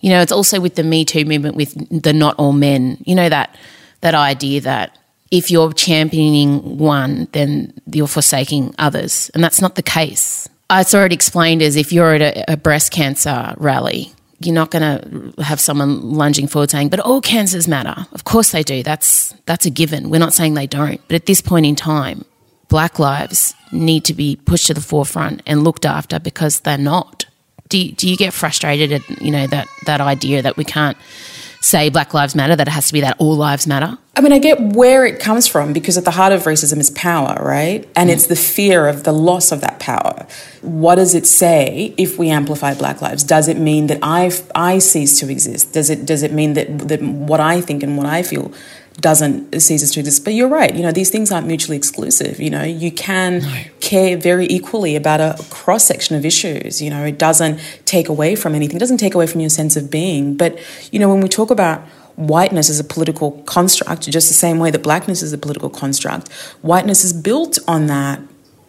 You 0.00 0.10
know, 0.10 0.20
it's 0.20 0.32
also 0.32 0.58
with 0.58 0.74
the 0.74 0.82
Me 0.82 1.04
Too 1.04 1.24
movement 1.24 1.54
with 1.54 2.02
the 2.02 2.12
not 2.12 2.34
all 2.38 2.52
men, 2.52 2.98
you 3.06 3.14
know, 3.14 3.28
that, 3.28 3.56
that 4.00 4.14
idea 4.14 4.60
that 4.62 4.96
if 5.30 5.50
you're 5.50 5.72
championing 5.72 6.78
one, 6.78 7.28
then 7.32 7.72
you're 7.92 8.08
forsaking 8.08 8.74
others. 8.78 9.30
And 9.34 9.44
that's 9.44 9.60
not 9.60 9.76
the 9.76 9.82
case. 9.82 10.48
I 10.68 10.82
saw 10.82 11.04
it 11.04 11.12
explained 11.12 11.62
as 11.62 11.76
if 11.76 11.92
you're 11.92 12.14
at 12.14 12.22
a, 12.22 12.52
a 12.52 12.56
breast 12.56 12.92
cancer 12.92 13.54
rally 13.58 14.12
you're 14.40 14.54
not 14.54 14.70
going 14.70 15.34
to 15.34 15.42
have 15.42 15.60
someone 15.60 16.14
lunging 16.14 16.48
forward 16.48 16.70
saying, 16.70 16.88
"But 16.88 17.00
all 17.00 17.20
cancers 17.20 17.68
matter." 17.68 18.06
Of 18.12 18.24
course 18.24 18.52
they 18.52 18.62
do. 18.62 18.82
That's 18.82 19.34
that's 19.44 19.66
a 19.66 19.70
given. 19.70 20.08
We're 20.08 20.18
not 20.18 20.32
saying 20.32 20.54
they 20.54 20.66
don't. 20.66 21.00
But 21.08 21.16
at 21.16 21.26
this 21.26 21.42
point 21.42 21.66
in 21.66 21.76
time, 21.76 22.24
black 22.68 22.98
lives 22.98 23.54
need 23.70 24.04
to 24.06 24.14
be 24.14 24.36
pushed 24.36 24.68
to 24.68 24.74
the 24.74 24.80
forefront 24.80 25.42
and 25.46 25.62
looked 25.62 25.84
after 25.84 26.18
because 26.18 26.60
they're 26.60 26.78
not. 26.78 27.26
Do 27.68 27.78
you, 27.78 27.92
do 27.92 28.08
you 28.08 28.16
get 28.16 28.32
frustrated 28.32 28.92
at 28.92 29.22
you 29.22 29.30
know 29.30 29.46
that 29.46 29.68
that 29.84 30.00
idea 30.00 30.40
that 30.42 30.56
we 30.56 30.64
can't 30.64 30.96
say 31.60 31.90
Black 31.90 32.12
Lives 32.14 32.34
Matter, 32.34 32.56
that 32.56 32.66
it 32.66 32.70
has 32.70 32.86
to 32.88 32.92
be 32.92 33.00
that 33.02 33.16
all 33.18 33.36
lives 33.36 33.66
matter? 33.66 33.98
I 34.16 34.22
mean, 34.22 34.32
I 34.32 34.38
get 34.38 34.60
where 34.60 35.06
it 35.06 35.20
comes 35.20 35.46
from 35.46 35.72
because 35.72 35.96
at 35.96 36.04
the 36.04 36.10
heart 36.10 36.32
of 36.32 36.42
racism 36.42 36.78
is 36.78 36.90
power, 36.90 37.42
right? 37.42 37.88
And 37.94 38.10
mm. 38.10 38.12
it's 38.12 38.26
the 38.26 38.36
fear 38.36 38.88
of 38.88 39.04
the 39.04 39.12
loss 39.12 39.52
of 39.52 39.60
that 39.60 39.78
power. 39.78 40.26
What 40.62 40.96
does 40.96 41.14
it 41.14 41.26
say 41.26 41.94
if 41.96 42.18
we 42.18 42.28
amplify 42.28 42.74
Black 42.74 43.00
lives? 43.00 43.22
Does 43.22 43.46
it 43.46 43.56
mean 43.56 43.86
that 43.86 43.98
I 44.02 44.30
I 44.54 44.78
cease 44.78 45.18
to 45.20 45.30
exist? 45.30 45.72
Does 45.72 45.90
it 45.90 46.04
does 46.04 46.22
it 46.22 46.32
mean 46.32 46.54
that 46.54 46.88
that 46.88 47.02
what 47.02 47.40
I 47.40 47.60
think 47.60 47.82
and 47.82 47.96
what 47.96 48.06
I 48.06 48.22
feel 48.22 48.52
doesn't 48.98 49.60
cease 49.60 49.90
to 49.90 50.00
exist. 50.00 50.24
But 50.24 50.34
you're 50.34 50.48
right, 50.48 50.74
you 50.74 50.82
know, 50.82 50.92
these 50.92 51.10
things 51.10 51.32
aren't 51.32 51.46
mutually 51.46 51.76
exclusive. 51.76 52.40
You 52.40 52.50
know, 52.50 52.62
you 52.62 52.92
can 52.92 53.40
no. 53.40 53.62
care 53.80 54.16
very 54.16 54.46
equally 54.46 54.96
about 54.96 55.20
a 55.20 55.42
cross 55.50 55.84
section 55.84 56.16
of 56.16 56.24
issues. 56.24 56.82
You 56.82 56.90
know, 56.90 57.04
it 57.04 57.18
doesn't 57.18 57.60
take 57.84 58.08
away 58.08 58.36
from 58.36 58.54
anything, 58.54 58.76
it 58.76 58.80
doesn't 58.80 58.98
take 58.98 59.14
away 59.14 59.26
from 59.26 59.40
your 59.40 59.50
sense 59.50 59.76
of 59.76 59.90
being. 59.90 60.36
But, 60.36 60.58
you 60.92 60.98
know, 60.98 61.08
when 61.08 61.20
we 61.20 61.28
talk 61.28 61.50
about 61.50 61.80
whiteness 62.16 62.68
as 62.68 62.78
a 62.78 62.84
political 62.84 63.32
construct, 63.42 64.08
just 64.10 64.28
the 64.28 64.34
same 64.34 64.58
way 64.58 64.70
that 64.70 64.82
blackness 64.82 65.22
is 65.22 65.32
a 65.32 65.38
political 65.38 65.70
construct, 65.70 66.30
whiteness 66.62 67.04
is 67.04 67.12
built 67.12 67.58
on 67.66 67.86
that 67.86 68.20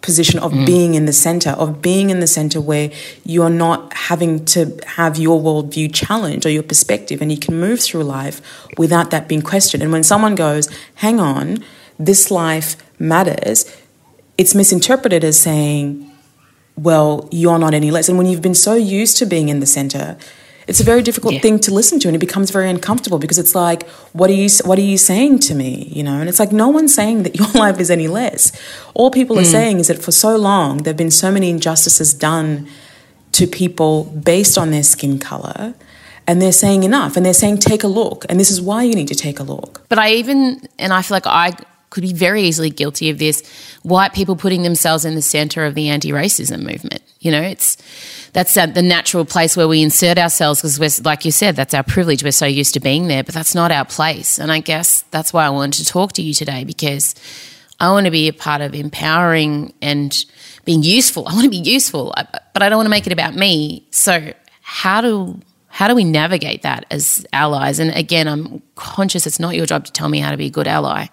position 0.01 0.39
of 0.39 0.51
mm. 0.51 0.65
being 0.65 0.95
in 0.95 1.05
the 1.05 1.13
center, 1.13 1.51
of 1.51 1.81
being 1.81 2.09
in 2.09 2.19
the 2.19 2.27
center 2.27 2.59
where 2.59 2.91
you're 3.23 3.49
not 3.49 3.93
having 3.93 4.43
to 4.45 4.79
have 4.87 5.17
your 5.17 5.39
worldview 5.39 5.93
challenged 5.93 6.45
or 6.45 6.49
your 6.49 6.63
perspective, 6.63 7.21
and 7.21 7.31
you 7.31 7.37
can 7.37 7.59
move 7.59 7.79
through 7.79 8.03
life 8.03 8.41
without 8.77 9.11
that 9.11 9.27
being 9.27 9.41
questioned. 9.41 9.83
And 9.83 9.91
when 9.91 10.03
someone 10.03 10.35
goes, 10.35 10.67
hang 10.95 11.19
on, 11.19 11.63
this 11.99 12.31
life 12.31 12.75
matters, 12.99 13.65
it's 14.37 14.55
misinterpreted 14.55 15.23
as 15.23 15.39
saying, 15.39 16.09
well, 16.75 17.29
you're 17.31 17.59
not 17.59 17.73
any 17.73 17.91
less. 17.91 18.09
And 18.09 18.17
when 18.17 18.27
you've 18.27 18.41
been 18.41 18.55
so 18.55 18.73
used 18.73 19.17
to 19.17 19.25
being 19.25 19.49
in 19.49 19.59
the 19.59 19.65
center, 19.67 20.17
it's 20.71 20.79
a 20.79 20.85
very 20.85 21.01
difficult 21.03 21.33
yeah. 21.33 21.41
thing 21.41 21.59
to 21.59 21.73
listen 21.73 21.99
to 21.99 22.07
and 22.07 22.15
it 22.15 22.19
becomes 22.19 22.49
very 22.49 22.69
uncomfortable 22.69 23.19
because 23.19 23.37
it's 23.37 23.53
like 23.53 23.85
what 24.13 24.29
are 24.29 24.39
you 24.43 24.47
what 24.63 24.79
are 24.79 24.89
you 24.93 24.97
saying 24.97 25.37
to 25.37 25.53
me 25.53 25.89
you 25.91 26.01
know 26.01 26.17
and 26.21 26.29
it's 26.29 26.39
like 26.39 26.53
no 26.53 26.69
one's 26.69 26.95
saying 26.95 27.23
that 27.23 27.35
your 27.35 27.49
life 27.65 27.77
is 27.77 27.91
any 27.91 28.07
less 28.07 28.53
all 28.93 29.11
people 29.11 29.35
mm. 29.35 29.41
are 29.41 29.51
saying 29.57 29.79
is 29.79 29.87
that 29.89 30.01
for 30.01 30.13
so 30.13 30.37
long 30.37 30.77
there've 30.77 30.95
been 30.95 31.11
so 31.11 31.29
many 31.29 31.49
injustices 31.49 32.13
done 32.13 32.65
to 33.33 33.45
people 33.45 34.05
based 34.05 34.57
on 34.57 34.71
their 34.71 34.83
skin 34.83 35.19
color 35.19 35.73
and 36.25 36.41
they're 36.41 36.53
saying 36.53 36.83
enough 36.83 37.17
and 37.17 37.25
they're 37.25 37.33
saying 37.33 37.57
take 37.57 37.83
a 37.83 37.87
look 37.87 38.25
and 38.29 38.39
this 38.39 38.49
is 38.49 38.61
why 38.61 38.81
you 38.81 38.95
need 38.95 39.09
to 39.09 39.15
take 39.27 39.41
a 39.41 39.43
look 39.43 39.85
but 39.89 39.99
i 39.99 40.11
even 40.11 40.61
and 40.79 40.93
i 40.93 41.01
feel 41.01 41.15
like 41.15 41.27
i 41.27 41.51
could 41.91 42.01
be 42.01 42.13
very 42.13 42.43
easily 42.43 42.69
guilty 42.69 43.09
of 43.09 43.19
this 43.19 43.43
white 43.83 44.13
people 44.13 44.35
putting 44.35 44.63
themselves 44.63 45.05
in 45.05 45.13
the 45.13 45.21
center 45.21 45.65
of 45.65 45.75
the 45.75 45.89
anti-racism 45.89 46.59
movement. 46.59 47.03
You 47.19 47.31
know 47.31 47.41
it's 47.41 47.77
that's 48.33 48.55
the 48.55 48.81
natural 48.81 49.25
place 49.25 49.55
where 49.55 49.67
we 49.67 49.83
insert 49.83 50.17
ourselves 50.17 50.61
because 50.61 50.79
we're 50.79 50.89
like 51.03 51.23
you 51.25 51.31
said 51.31 51.55
that's 51.55 51.75
our 51.75 51.83
privilege. 51.83 52.23
We're 52.23 52.31
so 52.31 52.47
used 52.47 52.73
to 52.73 52.79
being 52.79 53.07
there 53.07 53.23
but 53.23 53.35
that's 53.35 53.53
not 53.53 53.71
our 53.71 53.85
place. 53.85 54.39
And 54.39 54.51
i 54.51 54.59
guess 54.59 55.03
that's 55.11 55.31
why 55.31 55.45
i 55.45 55.49
wanted 55.49 55.85
to 55.85 55.85
talk 55.85 56.13
to 56.13 56.23
you 56.23 56.33
today 56.33 56.63
because 56.63 57.13
i 57.79 57.91
want 57.91 58.05
to 58.05 58.11
be 58.11 58.27
a 58.29 58.33
part 58.33 58.61
of 58.61 58.73
empowering 58.73 59.73
and 59.81 60.25
being 60.63 60.83
useful. 60.83 61.27
I 61.27 61.33
want 61.33 61.43
to 61.43 61.49
be 61.49 61.57
useful 61.57 62.13
but 62.53 62.63
i 62.63 62.69
don't 62.69 62.77
want 62.77 62.87
to 62.87 62.91
make 62.91 63.05
it 63.05 63.13
about 63.13 63.35
me. 63.35 63.85
So 63.91 64.33
how 64.61 65.01
do 65.01 65.39
how 65.67 65.87
do 65.87 65.95
we 65.95 66.03
navigate 66.05 66.63
that 66.63 66.85
as 66.89 67.25
allies? 67.33 67.79
And 67.79 67.91
again 67.91 68.29
i'm 68.29 68.61
conscious 68.75 69.27
it's 69.27 69.41
not 69.41 69.55
your 69.55 69.65
job 69.65 69.83
to 69.85 69.91
tell 69.91 70.07
me 70.07 70.19
how 70.19 70.31
to 70.31 70.37
be 70.37 70.45
a 70.45 70.49
good 70.49 70.69
ally 70.69 71.07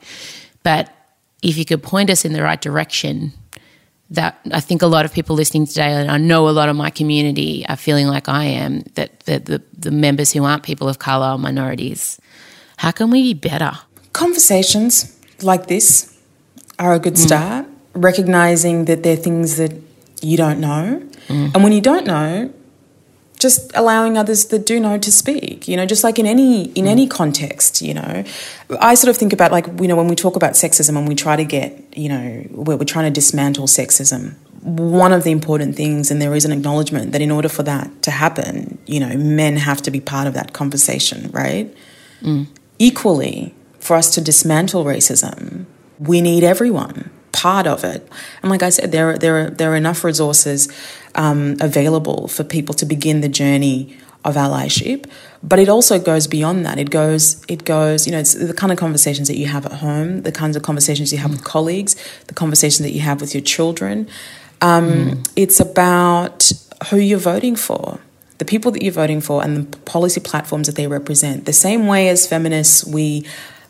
but 0.68 0.92
if 1.40 1.56
you 1.56 1.64
could 1.64 1.82
point 1.82 2.10
us 2.10 2.26
in 2.26 2.34
the 2.34 2.42
right 2.42 2.60
direction 2.60 3.32
that 4.10 4.38
I 4.52 4.60
think 4.60 4.82
a 4.82 4.86
lot 4.86 5.06
of 5.06 5.14
people 5.14 5.34
listening 5.34 5.64
today, 5.66 5.92
and 5.92 6.10
I 6.10 6.18
know 6.18 6.46
a 6.46 6.52
lot 6.60 6.68
of 6.68 6.76
my 6.76 6.90
community 6.90 7.64
are 7.70 7.76
feeling 7.76 8.06
like 8.06 8.28
I 8.28 8.44
am, 8.44 8.82
that 8.92 9.20
the, 9.20 9.38
the, 9.38 9.62
the 9.78 9.90
members 9.90 10.30
who 10.34 10.44
aren't 10.44 10.64
people 10.64 10.86
of 10.86 10.98
colour 10.98 11.32
or 11.32 11.38
minorities, 11.38 12.20
how 12.76 12.90
can 12.90 13.10
we 13.10 13.32
be 13.32 13.48
better? 13.48 13.72
Conversations 14.12 15.18
like 15.40 15.68
this 15.68 16.14
are 16.78 16.92
a 16.92 16.98
good 16.98 17.14
mm. 17.14 17.26
start, 17.26 17.66
recognizing 17.94 18.84
that 18.84 19.02
there 19.02 19.14
are 19.14 19.22
things 19.28 19.56
that 19.56 19.72
you 20.20 20.36
don't 20.36 20.60
know. 20.60 21.02
Mm. 21.28 21.54
And 21.54 21.64
when 21.64 21.72
you 21.72 21.80
don't 21.80 22.06
know, 22.06 22.52
just 23.38 23.70
allowing 23.74 24.16
others 24.16 24.46
that 24.46 24.66
do 24.66 24.80
know 24.80 24.98
to 24.98 25.12
speak 25.12 25.68
you 25.68 25.76
know 25.76 25.86
just 25.86 26.04
like 26.04 26.18
in 26.18 26.26
any 26.26 26.64
in 26.72 26.84
mm. 26.84 26.88
any 26.88 27.06
context 27.06 27.80
you 27.80 27.94
know 27.94 28.24
i 28.80 28.94
sort 28.94 29.10
of 29.10 29.16
think 29.16 29.32
about 29.32 29.52
like 29.52 29.66
you 29.80 29.88
know 29.88 29.96
when 29.96 30.08
we 30.08 30.16
talk 30.16 30.36
about 30.36 30.52
sexism 30.52 30.96
and 30.96 31.08
we 31.08 31.14
try 31.14 31.36
to 31.36 31.44
get 31.44 31.96
you 31.96 32.08
know 32.08 32.44
we're, 32.50 32.76
we're 32.76 32.84
trying 32.84 33.04
to 33.04 33.10
dismantle 33.10 33.66
sexism 33.66 34.34
one 34.62 35.12
of 35.12 35.24
the 35.24 35.30
important 35.30 35.76
things 35.76 36.10
and 36.10 36.20
there 36.20 36.34
is 36.34 36.44
an 36.44 36.52
acknowledgement 36.52 37.12
that 37.12 37.20
in 37.20 37.30
order 37.30 37.48
for 37.48 37.62
that 37.62 38.02
to 38.02 38.10
happen 38.10 38.78
you 38.86 39.00
know 39.00 39.16
men 39.16 39.56
have 39.56 39.80
to 39.80 39.90
be 39.90 40.00
part 40.00 40.26
of 40.26 40.34
that 40.34 40.52
conversation 40.52 41.30
right 41.30 41.74
mm. 42.20 42.46
equally 42.78 43.54
for 43.78 43.96
us 43.96 44.12
to 44.14 44.20
dismantle 44.20 44.84
racism 44.84 45.64
we 45.98 46.20
need 46.20 46.44
everyone 46.44 47.10
part 47.38 47.66
of 47.66 47.84
it. 47.84 48.00
And 48.42 48.50
like 48.50 48.64
I 48.68 48.70
said, 48.70 48.90
there 48.90 49.10
are, 49.10 49.18
there 49.18 49.36
are, 49.38 49.50
there 49.50 49.70
are 49.72 49.76
enough 49.76 50.04
resources 50.04 50.68
um, 51.14 51.56
available 51.60 52.28
for 52.28 52.44
people 52.44 52.74
to 52.74 52.86
begin 52.86 53.20
the 53.20 53.28
journey 53.28 53.96
of 54.24 54.34
allyship, 54.34 55.06
but 55.42 55.58
it 55.58 55.68
also 55.68 55.98
goes 55.98 56.26
beyond 56.26 56.66
that. 56.66 56.78
It 56.78 56.90
goes, 56.90 57.44
it 57.46 57.64
goes, 57.64 58.06
you 58.06 58.12
know, 58.12 58.18
it's 58.18 58.34
the 58.34 58.54
kind 58.54 58.72
of 58.72 58.78
conversations 58.78 59.28
that 59.28 59.36
you 59.36 59.46
have 59.46 59.64
at 59.66 59.72
home, 59.72 60.22
the 60.22 60.32
kinds 60.32 60.56
of 60.56 60.62
conversations 60.62 61.12
you 61.12 61.18
have 61.18 61.30
with 61.30 61.44
colleagues, 61.44 61.94
the 62.26 62.34
conversations 62.34 62.82
that 62.86 62.92
you 62.92 63.00
have 63.00 63.20
with 63.20 63.34
your 63.34 63.44
children. 63.54 64.08
Um, 64.60 64.90
mm. 64.90 65.30
It's 65.36 65.60
about 65.60 66.50
who 66.90 66.96
you're 66.96 67.18
voting 67.34 67.56
for, 67.56 68.00
the 68.38 68.44
people 68.44 68.72
that 68.72 68.82
you're 68.82 69.00
voting 69.04 69.20
for, 69.20 69.44
and 69.44 69.56
the 69.56 69.78
policy 69.78 70.20
platforms 70.20 70.66
that 70.66 70.76
they 70.76 70.88
represent. 70.88 71.44
The 71.44 71.52
same 71.52 71.86
way 71.86 72.08
as 72.08 72.26
feminists, 72.26 72.84
we 72.84 73.24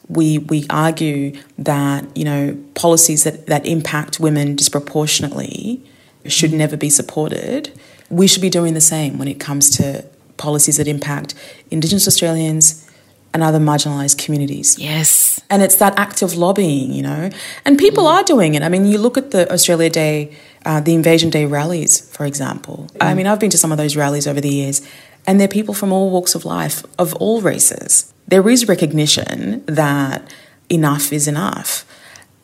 we 0.08 0.38
we 0.38 0.66
argue 0.70 1.38
that 1.58 2.16
you 2.16 2.24
know 2.24 2.58
policies 2.74 3.24
that, 3.24 3.46
that 3.46 3.66
impact 3.66 4.20
women 4.20 4.56
disproportionately 4.56 5.82
should 6.26 6.52
never 6.52 6.76
be 6.76 6.90
supported. 6.90 7.72
We 8.10 8.26
should 8.26 8.42
be 8.42 8.50
doing 8.50 8.74
the 8.74 8.80
same 8.80 9.18
when 9.18 9.28
it 9.28 9.38
comes 9.38 9.70
to 9.76 10.04
policies 10.36 10.76
that 10.78 10.88
impact 10.88 11.34
Indigenous 11.70 12.06
Australians 12.08 12.88
and 13.34 13.42
other 13.42 13.58
marginalised 13.58 14.22
communities. 14.22 14.78
Yes. 14.78 15.40
And 15.50 15.62
it's 15.62 15.76
that 15.76 15.98
active 15.98 16.34
lobbying, 16.34 16.92
you 16.92 17.02
know. 17.02 17.30
And 17.64 17.78
people 17.78 18.04
mm. 18.04 18.12
are 18.12 18.24
doing 18.24 18.54
it. 18.54 18.62
I 18.62 18.68
mean, 18.68 18.86
you 18.86 18.98
look 18.98 19.18
at 19.18 19.30
the 19.32 19.50
Australia 19.52 19.90
Day, 19.90 20.36
uh, 20.64 20.80
the 20.80 20.94
Invasion 20.94 21.28
Day 21.28 21.44
rallies, 21.44 22.08
for 22.10 22.24
example. 22.24 22.88
Mm. 22.94 23.06
I 23.06 23.14
mean, 23.14 23.26
I've 23.26 23.40
been 23.40 23.50
to 23.50 23.58
some 23.58 23.72
of 23.72 23.78
those 23.78 23.96
rallies 23.96 24.26
over 24.26 24.40
the 24.40 24.48
years, 24.48 24.86
and 25.28 25.38
they're 25.38 25.46
people 25.46 25.74
from 25.74 25.92
all 25.92 26.08
walks 26.08 26.34
of 26.34 26.46
life, 26.46 26.82
of 26.98 27.14
all 27.16 27.42
races. 27.42 28.14
There 28.26 28.48
is 28.48 28.66
recognition 28.66 29.62
that 29.66 30.34
enough 30.70 31.12
is 31.12 31.28
enough. 31.28 31.84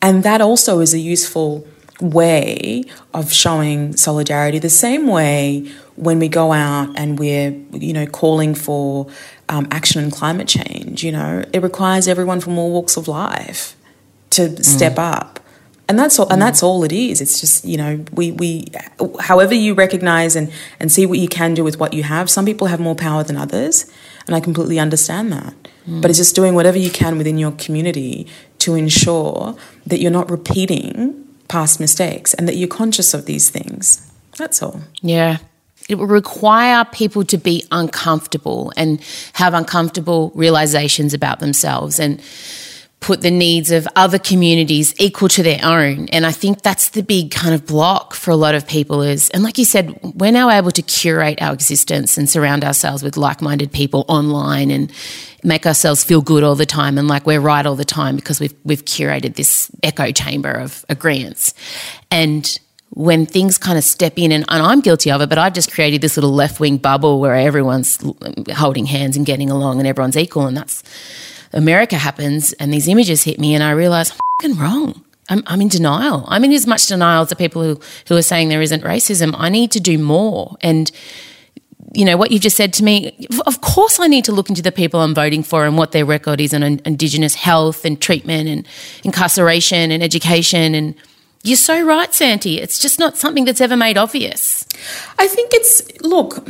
And 0.03 0.21
that 0.21 0.39
also 0.39 0.81
is 0.81 0.93
a 0.93 0.99
useful 0.99 1.67
way 1.99 2.83
of 3.11 3.33
showing 3.33 3.97
solidarity. 3.97 4.59
The 4.59 4.69
same 4.69 5.07
way 5.07 5.67
when 5.95 6.19
we 6.19 6.27
go 6.27 6.53
out 6.53 6.89
and 6.95 7.17
we're, 7.17 7.51
you 7.71 7.91
know, 7.91 8.05
calling 8.05 8.53
for 8.53 9.07
um, 9.49 9.67
action 9.71 10.03
on 10.03 10.11
climate 10.11 10.47
change, 10.47 11.03
you 11.03 11.11
know, 11.11 11.43
it 11.53 11.63
requires 11.63 12.07
everyone 12.07 12.39
from 12.39 12.55
all 12.59 12.71
walks 12.71 12.97
of 12.97 13.07
life 13.07 13.75
to 14.29 14.49
mm. 14.49 14.63
step 14.63 14.99
up. 14.99 15.39
And 15.87 15.99
that's 15.99 16.17
all, 16.17 16.27
and 16.29 16.41
that's 16.41 16.63
all 16.63 16.83
it 16.83 16.91
is. 16.91 17.21
It's 17.21 17.39
just 17.39 17.63
you 17.63 17.77
know 17.77 18.03
we, 18.11 18.31
we 18.31 18.67
however 19.19 19.53
you 19.53 19.73
recognize 19.75 20.35
and, 20.35 20.51
and 20.79 20.91
see 20.91 21.05
what 21.05 21.19
you 21.19 21.27
can 21.27 21.53
do 21.53 21.63
with 21.63 21.79
what 21.79 21.93
you 21.93 22.03
have. 22.03 22.29
Some 22.29 22.45
people 22.45 22.67
have 22.67 22.79
more 22.79 22.95
power 22.95 23.23
than 23.23 23.37
others, 23.37 23.91
and 24.25 24.35
I 24.35 24.39
completely 24.39 24.79
understand 24.79 25.31
that. 25.31 25.53
Mm. 25.87 26.01
But 26.01 26.09
it's 26.09 26.19
just 26.19 26.35
doing 26.35 26.55
whatever 26.55 26.77
you 26.77 26.89
can 26.89 27.17
within 27.17 27.37
your 27.37 27.51
community 27.51 28.27
to 28.59 28.73
ensure 28.73 29.55
that 29.85 29.99
you're 29.99 30.11
not 30.11 30.29
repeating 30.31 31.23
past 31.47 31.79
mistakes 31.79 32.33
and 32.33 32.47
that 32.47 32.55
you're 32.55 32.67
conscious 32.67 33.13
of 33.13 33.25
these 33.25 33.49
things. 33.49 34.11
That's 34.37 34.61
all. 34.63 34.81
Yeah. 35.01 35.37
It 35.87 35.95
will 35.95 36.07
require 36.07 36.83
people 36.85 37.23
to 37.25 37.37
be 37.37 37.65
uncomfortable 37.71 38.73
and 38.75 38.99
have 39.33 39.53
uncomfortable 39.53 40.31
realizations 40.33 41.13
about 41.13 41.39
themselves 41.39 41.99
and 41.99 42.19
put 42.99 43.21
the 43.21 43.31
needs 43.31 43.69
of 43.71 43.87
other 43.95 44.17
communities 44.17 44.93
equal 44.99 45.27
to 45.29 45.43
their 45.43 45.59
own. 45.63 46.09
And 46.09 46.25
I 46.25 46.31
think 46.31 46.63
that's 46.63 46.89
the 46.89 47.03
big 47.03 47.29
kind 47.29 47.53
of 47.53 47.65
block 47.65 48.15
for 48.15 48.31
a 48.31 48.35
lot 48.35 48.55
of 48.55 48.67
people 48.67 49.03
is, 49.03 49.29
and 49.29 49.43
like 49.43 49.59
you 49.59 49.65
said, 49.65 49.99
we're 50.15 50.31
now 50.31 50.49
able 50.49 50.71
to 50.71 50.81
curate 50.81 51.39
our 51.41 51.53
existence 51.53 52.17
and 52.17 52.27
surround 52.27 52.63
ourselves 52.63 53.03
with 53.03 53.15
like 53.15 53.41
minded 53.41 53.71
people 53.71 54.05
online 54.07 54.71
and 54.71 54.91
make 55.43 55.67
ourselves 55.67 56.03
feel 56.03 56.21
good 56.21 56.43
all 56.43 56.55
the 56.55 56.65
time 56.65 56.97
and 56.97 57.07
like 57.07 57.27
we're 57.27 57.39
right 57.39 57.67
all 57.67 57.75
the 57.75 57.85
time 57.85 58.15
because 58.15 58.39
we've, 58.39 58.55
we've 58.63 58.85
curated 58.85 59.35
this 59.35 59.69
echo 59.83 60.11
chamber 60.11 60.51
of 60.51 60.83
agreements. 60.89 61.53
And 62.09 62.59
when 62.89 63.25
things 63.25 63.57
kind 63.57 63.77
of 63.77 63.83
step 63.83 64.13
in, 64.17 64.31
and, 64.31 64.45
and 64.47 64.63
I'm 64.63 64.79
guilty 64.79 65.11
of 65.11 65.21
it, 65.21 65.29
but 65.29 65.37
I've 65.37 65.53
just 65.53 65.71
created 65.71 66.01
this 66.01 66.17
little 66.17 66.33
left 66.33 66.59
wing 66.59 66.77
bubble 66.77 67.19
where 67.19 67.35
everyone's 67.35 67.99
holding 68.55 68.85
hands 68.85 69.17
and 69.17 69.25
getting 69.25 69.51
along 69.51 69.79
and 69.79 69.87
everyone's 69.87 70.17
equal. 70.17 70.47
And 70.47 70.55
that's 70.57 70.81
America 71.55 71.97
happens, 71.97 72.53
and 72.53 72.71
these 72.71 72.87
images 72.87 73.23
hit 73.23 73.39
me, 73.39 73.55
and 73.55 73.63
I 73.63 73.71
realize 73.71 74.13
I'm 74.43 74.59
wrong. 74.59 75.03
I'm, 75.29 75.41
I'm 75.47 75.61
in 75.61 75.69
denial. 75.69 76.23
I'm 76.27 76.43
in 76.43 76.51
as 76.51 76.67
much 76.67 76.85
denial 76.85 77.23
as 77.23 77.29
the 77.29 77.35
people 77.35 77.63
who, 77.63 77.79
who 78.07 78.15
are 78.15 78.21
saying 78.21 78.49
there 78.49 78.61
isn't 78.61 78.83
racism. 78.83 79.33
I 79.35 79.49
need 79.49 79.71
to 79.71 79.79
do 79.79 79.97
more. 79.97 80.55
And 80.61 80.91
you 81.93 82.03
know, 82.03 82.17
what 82.17 82.31
you've 82.31 82.41
just 82.41 82.57
said 82.57 82.73
to 82.73 82.83
me, 82.83 83.27
of 83.45 83.61
course 83.61 83.99
I 83.99 84.07
need 84.07 84.25
to 84.25 84.33
look 84.33 84.49
into 84.49 84.61
the 84.61 84.71
people 84.71 84.99
I'm 84.99 85.15
voting 85.15 85.43
for 85.43 85.65
and 85.65 85.77
what 85.77 85.93
their 85.93 86.05
record 86.05 86.41
is 86.41 86.53
on 86.53 86.61
Indigenous 86.63 87.35
health 87.35 87.85
and 87.85 87.99
treatment 87.99 88.49
and 88.49 88.67
incarceration 89.03 89.91
and 89.91 90.03
education. 90.03 90.75
And 90.75 90.95
you're 91.43 91.55
so 91.55 91.81
right, 91.81 92.13
Santi. 92.13 92.59
It's 92.59 92.79
just 92.79 92.99
not 92.99 93.17
something 93.17 93.45
that's 93.45 93.61
ever 93.61 93.77
made 93.77 93.97
obvious. 93.97 94.65
I 95.17 95.27
think 95.27 95.51
it's, 95.53 96.01
look, 96.01 96.45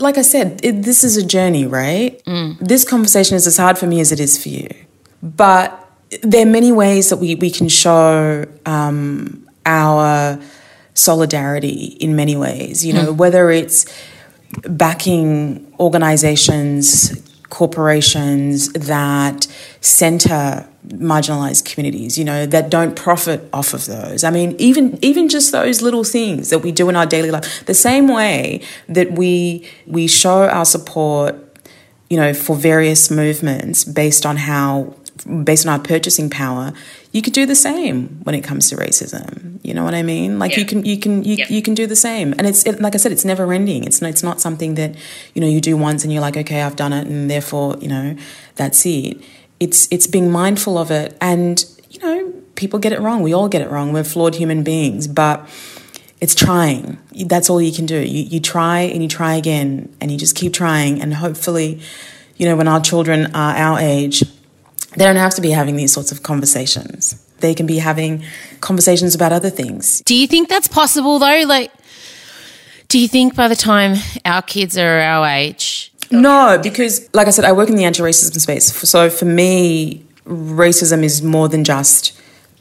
like 0.00 0.18
I 0.18 0.22
said, 0.22 0.60
it, 0.64 0.82
this 0.82 1.04
is 1.04 1.16
a 1.16 1.24
journey, 1.24 1.66
right? 1.66 2.22
Mm. 2.24 2.58
This 2.58 2.84
conversation 2.84 3.36
is 3.36 3.46
as 3.46 3.56
hard 3.56 3.78
for 3.78 3.86
me 3.86 4.00
as 4.00 4.12
it 4.12 4.20
is 4.20 4.40
for 4.42 4.48
you. 4.48 4.68
But 5.22 5.80
there 6.22 6.46
are 6.46 6.50
many 6.50 6.72
ways 6.72 7.10
that 7.10 7.16
we, 7.16 7.34
we 7.34 7.50
can 7.50 7.68
show 7.68 8.46
um, 8.66 9.48
our 9.66 10.38
solidarity 10.94 11.96
in 12.00 12.16
many 12.16 12.36
ways, 12.36 12.84
you 12.84 12.92
know, 12.92 13.12
mm. 13.12 13.16
whether 13.16 13.50
it's 13.50 13.86
backing 14.62 15.72
organizations, 15.80 17.12
corporations 17.54 18.72
that 18.72 19.46
center 19.80 20.68
marginalized 20.88 21.64
communities 21.64 22.18
you 22.18 22.24
know 22.24 22.44
that 22.46 22.68
don't 22.68 22.96
profit 22.96 23.48
off 23.52 23.72
of 23.72 23.86
those. 23.86 24.24
I 24.24 24.30
mean 24.30 24.56
even 24.58 24.98
even 25.02 25.28
just 25.28 25.52
those 25.52 25.80
little 25.80 26.02
things 26.02 26.50
that 26.50 26.58
we 26.58 26.72
do 26.72 26.88
in 26.88 26.96
our 26.96 27.06
daily 27.06 27.30
life. 27.30 27.64
The 27.66 27.78
same 27.88 28.08
way 28.08 28.60
that 28.88 29.12
we 29.12 29.68
we 29.86 30.08
show 30.08 30.48
our 30.48 30.64
support 30.64 31.36
you 32.10 32.16
know 32.16 32.34
for 32.34 32.56
various 32.56 33.08
movements 33.08 33.84
based 33.84 34.26
on 34.26 34.36
how 34.36 34.96
based 35.44 35.64
on 35.64 35.72
our 35.74 35.78
purchasing 35.78 36.28
power 36.28 36.72
you 37.14 37.22
could 37.22 37.32
do 37.32 37.46
the 37.46 37.54
same 37.54 38.20
when 38.24 38.34
it 38.34 38.42
comes 38.42 38.68
to 38.70 38.76
racism. 38.76 39.60
You 39.62 39.72
know 39.72 39.84
what 39.84 39.94
I 39.94 40.02
mean? 40.02 40.40
Like 40.40 40.50
yeah. 40.50 40.58
you 40.58 40.66
can 40.66 40.84
you 40.84 40.98
can 40.98 41.22
you, 41.22 41.36
yeah. 41.36 41.46
you 41.48 41.62
can 41.62 41.72
do 41.74 41.86
the 41.86 41.96
same, 41.96 42.34
and 42.36 42.46
it's 42.46 42.66
it, 42.66 42.80
like 42.80 42.94
I 42.96 42.98
said, 42.98 43.12
it's 43.12 43.24
never 43.24 43.50
ending. 43.52 43.84
It's 43.84 44.02
it's 44.02 44.24
not 44.24 44.40
something 44.40 44.74
that 44.74 44.96
you 45.32 45.40
know 45.40 45.46
you 45.46 45.60
do 45.60 45.76
once 45.76 46.02
and 46.02 46.12
you're 46.12 46.20
like, 46.20 46.36
okay, 46.36 46.60
I've 46.60 46.74
done 46.74 46.92
it, 46.92 47.06
and 47.06 47.30
therefore 47.30 47.76
you 47.80 47.86
know 47.86 48.16
that's 48.56 48.84
it. 48.84 49.22
It's 49.60 49.86
it's 49.92 50.08
being 50.08 50.32
mindful 50.32 50.76
of 50.76 50.90
it, 50.90 51.16
and 51.20 51.64
you 51.88 52.00
know 52.00 52.32
people 52.56 52.80
get 52.80 52.92
it 52.92 53.00
wrong. 53.00 53.22
We 53.22 53.32
all 53.32 53.48
get 53.48 53.62
it 53.62 53.70
wrong. 53.70 53.92
We're 53.92 54.02
flawed 54.02 54.34
human 54.34 54.64
beings, 54.64 55.06
but 55.06 55.48
it's 56.20 56.34
trying. 56.34 56.98
That's 57.26 57.48
all 57.48 57.62
you 57.62 57.72
can 57.72 57.86
do. 57.86 58.00
You 58.00 58.24
you 58.24 58.40
try 58.40 58.80
and 58.80 59.04
you 59.04 59.08
try 59.08 59.36
again, 59.36 59.94
and 60.00 60.10
you 60.10 60.18
just 60.18 60.34
keep 60.34 60.52
trying, 60.52 61.00
and 61.00 61.14
hopefully, 61.14 61.80
you 62.38 62.48
know, 62.48 62.56
when 62.56 62.66
our 62.66 62.80
children 62.80 63.26
are 63.36 63.54
our 63.54 63.78
age 63.78 64.24
they 64.96 65.04
don't 65.04 65.16
have 65.16 65.34
to 65.34 65.42
be 65.42 65.50
having 65.50 65.76
these 65.76 65.92
sorts 65.92 66.12
of 66.12 66.22
conversations. 66.22 67.20
They 67.38 67.54
can 67.54 67.66
be 67.66 67.78
having 67.78 68.24
conversations 68.60 69.14
about 69.14 69.32
other 69.32 69.50
things. 69.50 70.00
Do 70.02 70.14
you 70.14 70.26
think 70.26 70.48
that's 70.48 70.68
possible 70.68 71.18
though? 71.18 71.44
Like, 71.46 71.70
do 72.88 72.98
you 72.98 73.08
think 73.08 73.34
by 73.34 73.48
the 73.48 73.56
time 73.56 73.96
our 74.24 74.42
kids 74.42 74.78
are 74.78 75.00
our 75.00 75.26
age? 75.26 75.92
No, 76.10 76.58
because 76.62 77.08
like 77.14 77.26
I 77.26 77.30
said, 77.30 77.44
I 77.44 77.52
work 77.52 77.68
in 77.68 77.76
the 77.76 77.84
anti 77.84 78.02
racism 78.02 78.40
space. 78.40 78.72
So 78.88 79.10
for 79.10 79.24
me, 79.24 80.04
racism 80.26 81.02
is 81.02 81.22
more 81.22 81.48
than 81.48 81.64
just 81.64 82.18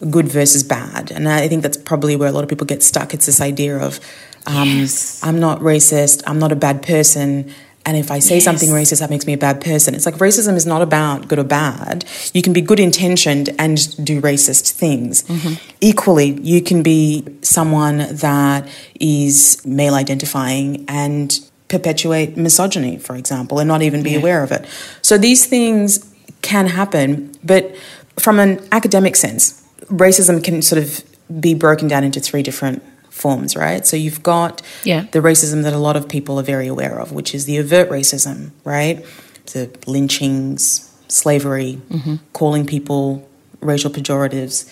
good 0.09 0.27
versus 0.27 0.63
bad. 0.63 1.11
And 1.11 1.29
I 1.29 1.47
think 1.47 1.63
that's 1.63 1.77
probably 1.77 2.15
where 2.15 2.29
a 2.29 2.31
lot 2.31 2.43
of 2.43 2.49
people 2.49 2.65
get 2.65 2.83
stuck. 2.83 3.13
It's 3.13 3.25
this 3.25 3.39
idea 3.39 3.77
of, 3.77 3.99
um, 4.45 4.67
yes. 4.67 5.23
I'm 5.23 5.39
not 5.39 5.59
racist, 5.59 6.23
I'm 6.27 6.39
not 6.39 6.51
a 6.51 6.55
bad 6.55 6.81
person, 6.81 7.53
and 7.85 7.97
if 7.97 8.11
I 8.11 8.19
say 8.19 8.35
yes. 8.35 8.43
something 8.45 8.69
racist, 8.69 8.99
that 8.99 9.09
makes 9.09 9.27
me 9.27 9.33
a 9.33 9.37
bad 9.37 9.59
person. 9.59 9.93
It's 9.93 10.05
like 10.05 10.15
racism 10.15 10.55
is 10.55 10.65
not 10.65 10.81
about 10.81 11.27
good 11.27 11.39
or 11.39 11.43
bad. 11.43 12.05
You 12.33 12.41
can 12.41 12.53
be 12.53 12.61
good 12.61 12.79
intentioned 12.79 13.49
and 13.59 13.77
do 14.05 14.21
racist 14.21 14.71
things. 14.71 15.23
Mm-hmm. 15.23 15.53
Equally, 15.81 16.39
you 16.41 16.61
can 16.61 16.81
be 16.81 17.25
someone 17.41 17.97
that 17.97 18.67
is 18.99 19.61
male 19.65 19.95
identifying 19.95 20.85
and 20.87 21.37
perpetuate 21.67 22.37
misogyny, 22.37 22.97
for 22.97 23.15
example, 23.15 23.59
and 23.59 23.67
not 23.67 23.81
even 23.81 24.01
be 24.01 24.11
yeah. 24.11 24.19
aware 24.19 24.43
of 24.43 24.51
it. 24.51 24.65
So 25.01 25.17
these 25.17 25.45
things 25.45 26.09
can 26.41 26.67
happen, 26.67 27.33
but 27.43 27.75
from 28.17 28.39
an 28.39 28.65
academic 28.71 29.15
sense, 29.15 29.61
racism 29.87 30.41
can 30.41 30.61
sort 30.61 30.81
of 30.81 31.03
be 31.41 31.53
broken 31.53 31.87
down 31.87 32.03
into 32.03 32.19
three 32.19 32.43
different 32.43 32.81
forms, 33.13 33.55
right? 33.55 33.85
So 33.85 33.95
you've 33.95 34.23
got 34.23 34.61
yeah. 34.83 35.05
the 35.11 35.19
racism 35.19 35.63
that 35.63 35.73
a 35.73 35.77
lot 35.77 35.95
of 35.95 36.09
people 36.09 36.39
are 36.39 36.43
very 36.43 36.67
aware 36.67 36.99
of, 36.99 37.11
which 37.11 37.35
is 37.35 37.45
the 37.45 37.59
overt 37.59 37.89
racism, 37.89 38.51
right? 38.65 39.05
The 39.53 39.69
lynchings, 39.85 40.91
slavery, 41.07 41.79
mm-hmm. 41.89 42.15
calling 42.33 42.65
people 42.65 43.29
racial 43.61 43.91
pejoratives, 43.91 44.69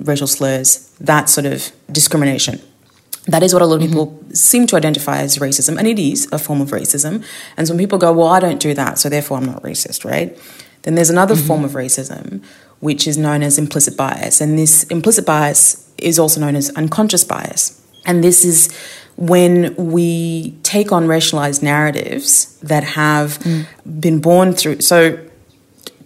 racial 0.00 0.26
slurs, 0.26 0.90
that 1.00 1.28
sort 1.28 1.46
of 1.46 1.70
discrimination. 1.90 2.60
That 3.26 3.42
is 3.42 3.52
what 3.52 3.62
a 3.62 3.66
lot 3.66 3.76
of 3.76 3.82
mm-hmm. 3.82 3.90
people 3.90 4.34
seem 4.34 4.66
to 4.68 4.76
identify 4.76 5.18
as 5.18 5.38
racism, 5.38 5.78
and 5.78 5.86
it 5.86 5.98
is 5.98 6.28
a 6.32 6.38
form 6.38 6.60
of 6.60 6.70
racism. 6.70 7.24
And 7.56 7.68
so 7.68 7.74
when 7.74 7.78
people 7.78 7.98
go, 7.98 8.12
Well, 8.12 8.26
I 8.26 8.40
don't 8.40 8.58
do 8.58 8.74
that, 8.74 8.98
so 8.98 9.08
therefore 9.08 9.36
I'm 9.36 9.44
not 9.44 9.62
racist, 9.62 10.04
right? 10.04 10.36
Then 10.82 10.96
there's 10.96 11.10
another 11.10 11.36
mm-hmm. 11.36 11.46
form 11.46 11.64
of 11.64 11.72
racism, 11.72 12.42
which 12.80 13.06
is 13.06 13.16
known 13.16 13.44
as 13.44 13.58
implicit 13.58 13.96
bias. 13.96 14.40
And 14.40 14.58
this 14.58 14.82
implicit 14.84 15.24
bias 15.24 15.88
is 15.98 16.18
also 16.18 16.40
known 16.40 16.56
as 16.56 16.70
unconscious 16.70 17.22
bias. 17.22 17.81
And 18.04 18.22
this 18.22 18.44
is 18.44 18.72
when 19.16 19.74
we 19.76 20.52
take 20.62 20.90
on 20.90 21.06
racialized 21.06 21.62
narratives 21.62 22.58
that 22.62 22.82
have 22.82 23.38
mm. 23.40 23.66
been 24.00 24.20
born 24.20 24.52
through. 24.52 24.80
So, 24.80 25.18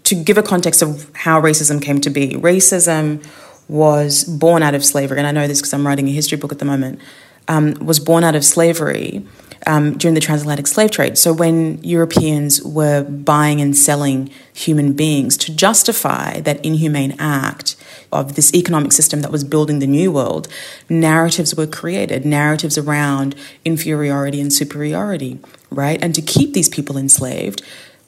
to 0.04 0.14
give 0.14 0.38
a 0.38 0.42
context 0.42 0.82
of 0.82 1.10
how 1.14 1.40
racism 1.40 1.82
came 1.82 2.00
to 2.02 2.10
be, 2.10 2.34
racism 2.34 3.26
was 3.68 4.22
born 4.24 4.62
out 4.62 4.74
of 4.74 4.84
slavery, 4.84 5.18
and 5.18 5.26
I 5.26 5.32
know 5.32 5.48
this 5.48 5.60
because 5.60 5.74
I'm 5.74 5.84
writing 5.84 6.06
a 6.08 6.12
history 6.12 6.38
book 6.38 6.52
at 6.52 6.60
the 6.60 6.64
moment, 6.64 7.00
um, 7.48 7.74
was 7.74 7.98
born 7.98 8.22
out 8.22 8.36
of 8.36 8.44
slavery 8.44 9.26
um, 9.66 9.96
during 9.96 10.14
the 10.14 10.20
transatlantic 10.20 10.66
slave 10.66 10.90
trade. 10.90 11.16
So 11.18 11.32
when 11.32 11.82
Europeans 11.82 12.62
were 12.62 13.02
buying 13.04 13.60
and 13.60 13.76
selling 13.76 14.30
human 14.52 14.92
beings 14.92 15.36
to 15.38 15.54
justify 15.54 16.40
that 16.40 16.64
inhumane 16.64 17.16
act 17.18 17.76
of 18.12 18.34
this 18.34 18.54
economic 18.54 18.92
system 18.92 19.20
that 19.22 19.32
was 19.32 19.44
building 19.44 19.78
the 19.78 19.86
new 19.86 20.12
world, 20.12 20.48
narratives 20.88 21.54
were 21.54 21.66
created, 21.66 22.24
narratives 22.24 22.78
around 22.78 23.34
inferiority 23.64 24.40
and 24.40 24.52
superiority, 24.52 25.38
right? 25.70 26.02
And 26.02 26.14
to 26.14 26.22
keep 26.22 26.52
these 26.52 26.68
people 26.68 26.96
enslaved, 26.96 27.62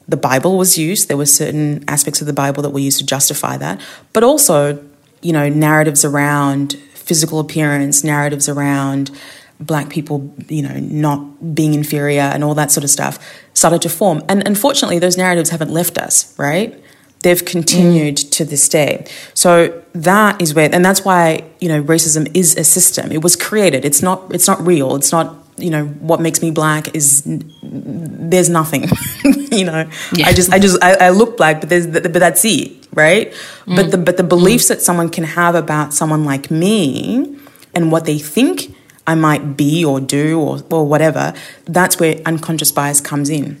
the 0.07 0.17
Bible 0.17 0.57
was 0.57 0.77
used. 0.77 1.07
There 1.07 1.17
were 1.17 1.25
certain 1.25 1.83
aspects 1.87 2.21
of 2.21 2.27
the 2.27 2.33
Bible 2.33 2.63
that 2.63 2.71
were 2.71 2.79
used 2.79 2.99
to 2.99 3.05
justify 3.05 3.57
that, 3.57 3.79
but 4.13 4.23
also, 4.23 4.83
you 5.21 5.33
know, 5.33 5.49
narratives 5.49 6.03
around 6.03 6.73
physical 6.93 7.39
appearance, 7.39 8.03
narratives 8.03 8.49
around 8.49 9.11
black 9.59 9.89
people, 9.89 10.33
you 10.47 10.61
know, 10.61 10.79
not 10.79 11.53
being 11.53 11.73
inferior 11.73 12.21
and 12.21 12.43
all 12.43 12.55
that 12.55 12.71
sort 12.71 12.83
of 12.83 12.89
stuff 12.89 13.19
started 13.53 13.81
to 13.81 13.89
form. 13.89 14.23
And 14.29 14.45
unfortunately, 14.47 14.99
those 14.99 15.17
narratives 15.17 15.49
haven't 15.49 15.71
left 15.71 15.97
us, 15.97 16.37
right? 16.39 16.81
They've 17.21 17.43
continued 17.43 18.15
mm. 18.15 18.31
to 18.31 18.45
this 18.45 18.69
day. 18.69 19.05
So 19.33 19.83
that 19.93 20.41
is 20.41 20.53
where, 20.53 20.73
and 20.73 20.85
that's 20.85 21.03
why 21.03 21.43
you 21.59 21.67
know 21.67 21.83
racism 21.83 22.31
is 22.33 22.55
a 22.55 22.63
system. 22.63 23.11
It 23.11 23.21
was 23.21 23.35
created. 23.35 23.83
It's 23.83 24.01
not. 24.01 24.33
It's 24.33 24.47
not 24.47 24.65
real. 24.65 24.95
It's 24.95 25.11
not. 25.11 25.35
You 25.57 25.71
know 25.71 25.87
what 25.87 26.21
makes 26.21 26.41
me 26.41 26.51
black 26.51 26.95
is 26.95 27.23
there's 27.61 28.47
nothing. 28.47 28.83
you 29.51 29.65
know, 29.65 29.89
yeah. 30.13 30.27
I 30.27 30.33
just 30.33 30.53
I 30.53 30.59
just 30.59 30.81
I, 30.81 31.07
I, 31.07 31.09
look 31.09 31.35
black, 31.35 31.59
but 31.59 31.67
there's 31.67 31.87
but 31.87 32.13
that's 32.13 32.45
it, 32.45 32.87
right? 32.93 33.33
Mm. 33.65 33.75
But 33.75 33.91
the 33.91 33.97
but 33.97 34.15
the 34.15 34.23
beliefs 34.23 34.65
mm. 34.65 34.69
that 34.69 34.81
someone 34.81 35.09
can 35.09 35.25
have 35.25 35.55
about 35.55 35.93
someone 35.93 36.23
like 36.23 36.49
me 36.49 37.37
and 37.75 37.91
what 37.91 38.05
they 38.05 38.17
think 38.17 38.73
I 39.09 39.15
might 39.15 39.57
be 39.57 39.83
or 39.83 39.99
do 39.99 40.39
or, 40.39 40.59
or 40.69 40.85
whatever, 40.85 41.33
that's 41.65 41.99
where 41.99 42.15
unconscious 42.25 42.71
bias 42.71 43.01
comes 43.01 43.29
in. 43.29 43.57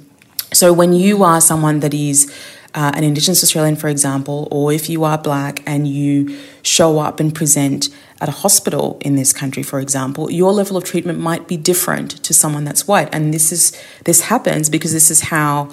So 0.53 0.71
when 0.71 0.93
you 0.93 1.23
are 1.23 1.41
someone 1.41 1.79
that 1.79 1.93
is 1.93 2.31
uh, 2.75 2.91
an 2.93 3.03
Indigenous 3.03 3.43
Australian, 3.43 3.75
for 3.75 3.87
example, 3.87 4.47
or 4.51 4.71
if 4.71 4.89
you 4.89 5.03
are 5.03 5.17
black 5.17 5.63
and 5.65 5.87
you 5.87 6.37
show 6.61 6.99
up 6.99 7.19
and 7.19 7.33
present 7.33 7.89
at 8.21 8.29
a 8.29 8.31
hospital 8.31 8.99
in 9.01 9.15
this 9.15 9.33
country, 9.33 9.63
for 9.63 9.79
example, 9.79 10.29
your 10.29 10.51
level 10.53 10.77
of 10.77 10.83
treatment 10.83 11.19
might 11.19 11.47
be 11.47 11.57
different 11.57 12.11
to 12.23 12.31
someone 12.31 12.63
that's 12.63 12.87
white. 12.87 13.09
And 13.11 13.33
this 13.33 13.51
is 13.51 13.63
this 14.05 14.21
happens 14.21 14.69
because 14.69 14.93
this 14.93 15.09
is 15.09 15.21
how 15.21 15.69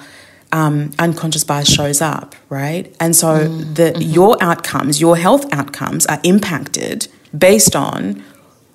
um, 0.52 0.90
unconscious 0.98 1.44
bias 1.44 1.68
shows 1.68 2.00
up, 2.00 2.34
right? 2.48 2.94
And 2.98 3.14
so 3.14 3.28
mm. 3.28 3.74
the 3.74 3.92
mm-hmm. 3.92 4.00
your 4.00 4.36
outcomes, 4.40 5.02
your 5.02 5.16
health 5.18 5.44
outcomes, 5.52 6.06
are 6.06 6.20
impacted 6.22 7.08
based 7.36 7.76
on 7.76 8.24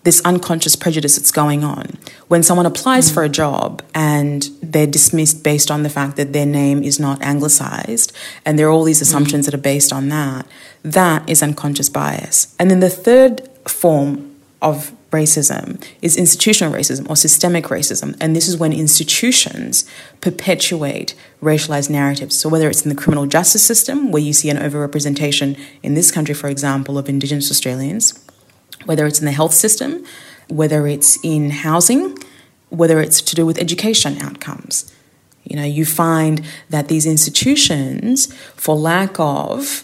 this 0.04 0.22
unconscious 0.26 0.76
prejudice 0.76 1.16
that's 1.16 1.32
going 1.32 1.64
on. 1.64 1.98
When 2.28 2.44
someone 2.44 2.66
applies 2.66 3.10
mm. 3.10 3.14
for 3.14 3.24
a 3.24 3.30
job 3.30 3.84
and 3.94 4.50
they're 4.62 4.88
dismissed 4.88 5.44
based 5.44 5.70
on 5.70 5.84
the 5.84 5.90
fact 5.90 6.18
that 6.18 6.34
their 6.34 6.46
name 6.46 6.84
is 6.84 7.00
not 7.00 7.22
anglicized, 7.22 8.12
and 8.46 8.58
there 8.58 8.68
are 8.68 8.72
all 8.72 8.84
these 8.84 9.00
mm. 9.00 9.04
assumptions 9.04 9.44
mm. 9.44 9.52
that 9.52 9.54
are 9.54 9.62
based 9.62 9.94
on 9.94 10.10
that, 10.10 10.48
that 10.84 11.30
is 11.30 11.44
unconscious 11.44 11.90
bias. 11.90 12.56
And 12.58 12.72
then 12.72 12.80
the 12.80 12.90
third 12.90 13.48
form 13.68 14.36
of 14.62 14.92
racism 15.12 15.84
is 16.02 16.18
institutional 16.18 16.74
racism 16.74 17.10
or 17.10 17.16
systemic 17.16 17.66
racism. 17.66 18.16
And 18.20 18.36
this 18.36 18.48
is 18.48 18.58
when 18.58 18.74
institutions 18.74 19.86
perpetuate 20.22 21.14
racialized 21.44 21.90
narratives. 21.90 22.38
So, 22.38 22.50
whether 22.50 22.70
it's 22.70 22.84
in 22.84 22.90
the 22.90 22.96
criminal 22.96 23.26
justice 23.28 23.64
system, 23.64 24.12
where 24.12 24.22
you 24.22 24.34
see 24.34 24.50
an 24.50 24.58
overrepresentation 24.58 25.60
in 25.84 25.94
this 25.94 26.12
country, 26.12 26.34
for 26.34 26.48
example, 26.48 26.98
of 26.98 27.10
Indigenous 27.10 27.52
Australians, 27.52 28.18
whether 28.86 29.06
it's 29.06 29.20
in 29.20 29.26
the 29.26 29.32
health 29.32 29.54
system, 29.54 30.04
whether 30.48 30.88
it's 30.88 31.18
in 31.24 31.50
housing, 31.50 32.18
whether 32.70 33.00
it's 33.02 33.22
to 33.22 33.36
do 33.36 33.46
with 33.46 33.58
education 33.58 34.22
outcomes. 34.22 34.92
You 35.44 35.56
know, 35.56 35.66
you 35.66 35.86
find 35.86 36.46
that 36.70 36.88
these 36.88 37.06
institutions, 37.06 38.34
for 38.56 38.76
lack 38.76 39.20
of 39.20 39.84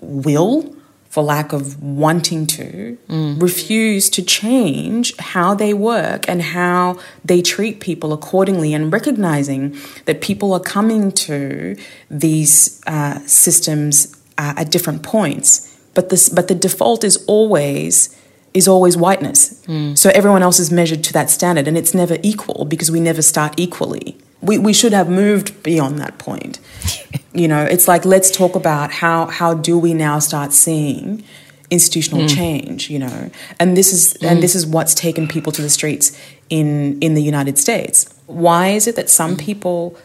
will, 0.00 0.74
for 1.08 1.22
lack 1.22 1.52
of 1.52 1.82
wanting 1.82 2.46
to, 2.46 2.98
mm. 3.08 3.40
refuse 3.40 4.10
to 4.10 4.22
change 4.22 5.16
how 5.18 5.54
they 5.54 5.72
work 5.72 6.28
and 6.28 6.42
how 6.42 6.98
they 7.24 7.40
treat 7.40 7.80
people 7.80 8.12
accordingly, 8.12 8.74
and 8.74 8.92
recognizing 8.92 9.76
that 10.06 10.20
people 10.20 10.52
are 10.52 10.60
coming 10.60 11.12
to 11.12 11.76
these 12.10 12.80
uh, 12.86 13.18
systems 13.26 14.16
uh, 14.38 14.54
at 14.56 14.70
different 14.70 15.02
points. 15.02 15.70
But 15.94 16.08
this, 16.08 16.28
but 16.28 16.48
the 16.48 16.54
default 16.54 17.04
is 17.04 17.24
always 17.26 18.16
is 18.54 18.68
always 18.68 18.96
whiteness. 18.96 19.60
Mm. 19.66 19.98
So 19.98 20.10
everyone 20.10 20.42
else 20.42 20.60
is 20.60 20.70
measured 20.70 21.02
to 21.04 21.12
that 21.12 21.28
standard, 21.28 21.66
and 21.68 21.76
it's 21.76 21.92
never 21.92 22.16
equal 22.22 22.64
because 22.64 22.90
we 22.90 23.00
never 23.00 23.20
start 23.20 23.54
equally. 23.56 24.16
We, 24.40 24.58
we 24.58 24.72
should 24.72 24.92
have 24.92 25.08
moved 25.08 25.62
beyond 25.62 25.98
that 25.98 26.18
point. 26.18 26.60
you 27.34 27.48
know, 27.48 27.64
it's 27.64 27.88
like 27.88 28.04
let's 28.04 28.30
talk 28.30 28.54
about 28.54 28.92
how 28.92 29.26
how 29.26 29.54
do 29.54 29.78
we 29.78 29.92
now 29.92 30.20
start 30.20 30.52
seeing 30.52 31.24
institutional 31.70 32.24
mm. 32.24 32.34
change, 32.34 32.88
you 32.88 33.00
know. 33.00 33.30
And 33.58 33.76
this 33.76 33.92
is 33.92 34.14
mm. 34.14 34.30
and 34.30 34.42
this 34.42 34.54
is 34.54 34.66
what's 34.66 34.94
taken 34.94 35.26
people 35.26 35.50
to 35.52 35.62
the 35.62 35.70
streets 35.70 36.16
in 36.48 36.98
in 37.00 37.14
the 37.14 37.22
United 37.22 37.58
States. 37.58 38.14
Why 38.26 38.68
is 38.68 38.86
it 38.86 38.94
that 38.96 39.10
some 39.10 39.36
people 39.36 39.96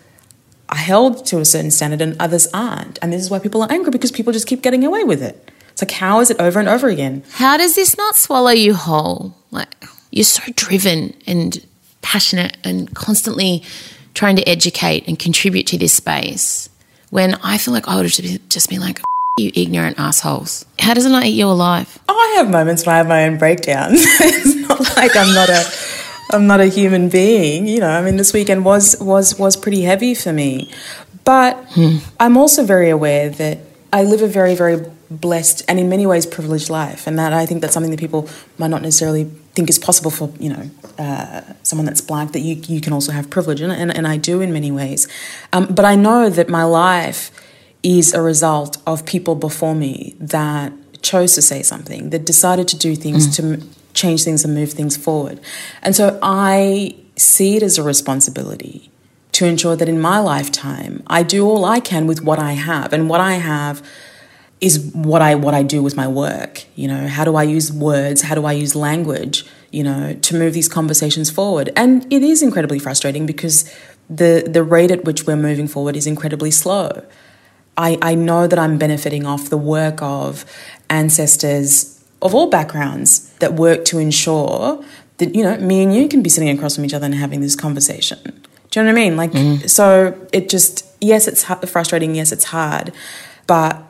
are 0.69 0.77
held 0.77 1.25
to 1.27 1.39
a 1.39 1.45
certain 1.45 1.71
standard 1.71 2.01
and 2.01 2.15
others 2.19 2.47
aren't? 2.53 2.97
And 3.01 3.13
this 3.13 3.21
is 3.21 3.29
why 3.29 3.38
people 3.39 3.62
are 3.62 3.71
angry 3.71 3.91
because 3.91 4.12
people 4.12 4.33
just 4.33 4.47
keep 4.47 4.63
getting 4.63 4.83
away 4.83 5.03
with 5.03 5.21
it. 5.21 5.51
It's 5.80 5.94
like, 5.94 5.98
how 5.98 6.20
is 6.20 6.30
it 6.30 6.42
over 6.42 6.60
and 6.60 6.68
over 6.68 6.89
again? 6.89 7.24
How 7.32 7.56
does 7.56 7.74
this 7.74 7.96
not 7.96 8.18
swallow 8.18 8.52
you 8.52 8.74
whole? 8.74 9.34
Like, 9.50 9.86
you're 10.12 10.26
so 10.26 10.44
driven 10.58 11.13
and 11.26 11.65
passionate 12.02 12.58
and 12.65 12.94
constantly 12.94 13.63
trying 14.13 14.36
to 14.36 14.44
educate 14.50 15.08
and 15.08 15.18
contribute 15.18 15.68
to 15.68 15.78
this 15.78 15.94
space 15.94 16.68
when 17.12 17.36
I 17.36 17.58
feel 17.58 17.74
like 17.74 17.88
I 17.88 17.96
would 17.96 18.13
have 18.13 18.50
just 18.50 18.70
been 18.70 18.82
like, 18.82 19.00
you 19.38 19.52
ignorant 19.56 19.98
assholes. 19.98 20.65
How 20.80 20.94
does 20.94 21.06
it 21.06 21.12
not 21.12 21.24
eat 21.24 21.38
you 21.38 21.48
alive? 21.48 21.98
Oh, 22.10 22.13
I 22.13 22.39
have 22.39 22.50
moments 22.50 22.86
when 22.86 22.96
I 22.96 22.98
have 22.98 23.08
my 23.08 23.26
own 23.26 23.38
breakdowns. 23.38 24.02
it's 24.20 24.56
not 24.56 24.98
like 24.98 25.15
I'm 25.15 25.34
not 25.34 25.48
a 25.48 25.63
I'm 26.32 26.46
not 26.46 26.60
a 26.60 26.65
human 26.65 27.08
being. 27.08 27.70
You 27.70 27.80
know, 27.80 27.89
I 27.89 28.02
mean 28.02 28.18
this 28.18 28.34
weekend 28.34 28.65
was 28.65 28.98
was 29.00 29.39
was 29.39 29.56
pretty 29.56 29.84
heavy 29.84 30.13
for 30.13 30.34
me. 30.34 30.74
But 31.24 31.54
hmm. 31.70 32.00
I'm 32.20 32.36
also 32.36 32.65
very 32.65 32.89
aware 32.89 33.30
that 33.30 33.60
I 33.94 34.04
live 34.04 34.22
a 34.22 34.28
very, 34.28 34.56
very 34.56 34.86
blessed 35.10 35.63
and 35.67 35.80
in 35.80 35.89
many 35.89 36.06
ways 36.06 36.26
privileged 36.26 36.69
life, 36.69 37.08
and 37.08 37.17
that 37.17 37.34
I 37.34 37.45
think 37.45 37.62
that's 37.62 37.74
something 37.74 37.91
that 37.91 38.00
people 38.00 38.30
might 38.58 38.69
not 38.69 38.82
necessarily 38.82 39.26
think 39.56 39.69
is 39.69 39.80
possible 39.80 40.12
for 40.12 40.32
you 40.39 40.50
know 40.50 40.69
uh, 40.98 41.41
someone 41.63 41.86
that's 41.86 42.02
black. 42.02 42.32
That 42.34 42.41
you 42.41 42.56
you 42.67 42.82
can 42.82 42.93
also 42.93 43.12
have 43.12 43.30
privilege, 43.30 43.62
and 43.62 43.72
and, 43.72 43.95
and 43.95 44.08
I 44.08 44.17
do 44.17 44.41
in 44.41 44.54
many 44.54 44.72
ways. 44.72 45.08
Um, 45.52 45.65
but 45.65 45.86
I 45.86 45.95
know 45.95 46.30
that 46.30 46.50
my 46.50 46.63
life 46.63 47.32
is 47.82 48.13
a 48.13 48.22
result 48.22 48.78
of 48.86 49.06
people 49.06 49.36
before 49.36 49.74
me 49.74 50.15
that 50.19 50.74
chose 51.02 51.34
to 51.34 51.41
say 51.41 51.63
something, 51.63 52.10
that 52.10 52.26
decided 52.26 52.67
to 52.67 52.78
do 52.78 52.95
things 52.95 53.28
mm. 53.28 53.36
to 53.38 53.67
change 53.93 54.24
things 54.24 54.43
and 54.43 54.54
move 54.54 54.74
things 54.74 54.95
forward, 54.95 55.39
and 55.82 55.95
so 55.95 56.19
I 56.22 56.95
see 57.15 57.58
it 57.58 57.63
as 57.63 57.78
a 57.78 57.84
responsibility 57.84 58.91
to 59.32 59.45
ensure 59.45 59.76
that 59.76 59.89
in 59.89 60.00
my 60.00 60.19
lifetime 60.19 61.04
I 61.08 61.24
do 61.24 61.45
all 61.45 61.65
I 61.65 61.80
can 61.80 62.08
with 62.08 62.22
what 62.22 62.38
I 62.38 62.54
have, 62.54 62.93
and 62.93 63.10
what 63.10 63.22
I 63.22 63.34
have 63.36 63.82
is 64.62 64.91
what 64.93 65.22
I 65.22 65.36
what 65.36 65.54
I 65.54 65.63
do 65.63 65.82
with 65.82 65.95
my 65.95 66.08
work. 66.08 66.65
You 66.76 66.88
know, 66.88 67.08
how 67.08 67.24
do 67.24 67.36
I 67.36 67.43
use 67.43 67.72
words? 67.72 68.24
How 68.24 68.36
do 68.36 68.45
I 68.45 68.54
use 68.54 68.76
language? 68.76 69.45
You 69.72 69.84
know, 69.84 70.13
to 70.13 70.36
move 70.36 70.54
these 70.54 70.67
conversations 70.67 71.30
forward. 71.30 71.72
And 71.76 72.12
it 72.12 72.24
is 72.24 72.41
incredibly 72.41 72.80
frustrating 72.80 73.26
because 73.26 73.72
the 74.10 74.48
the 74.48 74.63
rate 74.63 74.91
at 74.91 75.06
which 75.06 75.26
we're 75.26 75.36
moving 75.36 75.67
forward 75.67 75.95
is 75.95 76.08
incredibly 76.08 76.52
slow. 76.52 77.04
I, 77.78 77.98
I 78.02 78.15
know 78.15 78.45
that 78.45 78.60
I'm 78.60 78.78
benefiting 78.78 79.26
off 79.26 79.50
the 79.50 79.58
work 79.58 80.02
of 80.02 80.43
ancestors 80.89 82.04
of 82.22 82.36
all 82.36 82.50
backgrounds 82.50 83.30
that 83.36 83.54
work 83.54 83.86
to 83.86 84.00
ensure 84.00 84.84
that, 85.17 85.34
you 85.34 85.43
know, 85.43 85.56
me 85.58 85.82
and 85.82 85.95
you 85.95 86.10
can 86.10 86.22
be 86.22 86.30
sitting 86.30 86.50
across 86.50 86.76
from 86.76 86.84
each 86.84 86.93
other 86.93 87.06
and 87.06 87.15
having 87.15 87.39
this 87.39 87.56
conversation. 87.56 88.19
Do 88.72 88.80
you 88.80 88.86
know 88.86 88.91
what 88.91 89.00
I 89.00 89.04
mean? 89.04 89.15
Like, 89.15 89.32
mm-hmm. 89.32 89.67
so 89.67 90.28
it 90.34 90.50
just, 90.50 90.86
yes, 91.00 91.26
it's 91.26 91.45
frustrating, 91.72 92.15
yes, 92.15 92.34
it's 92.34 92.45
hard, 92.45 92.91
but 93.48 93.82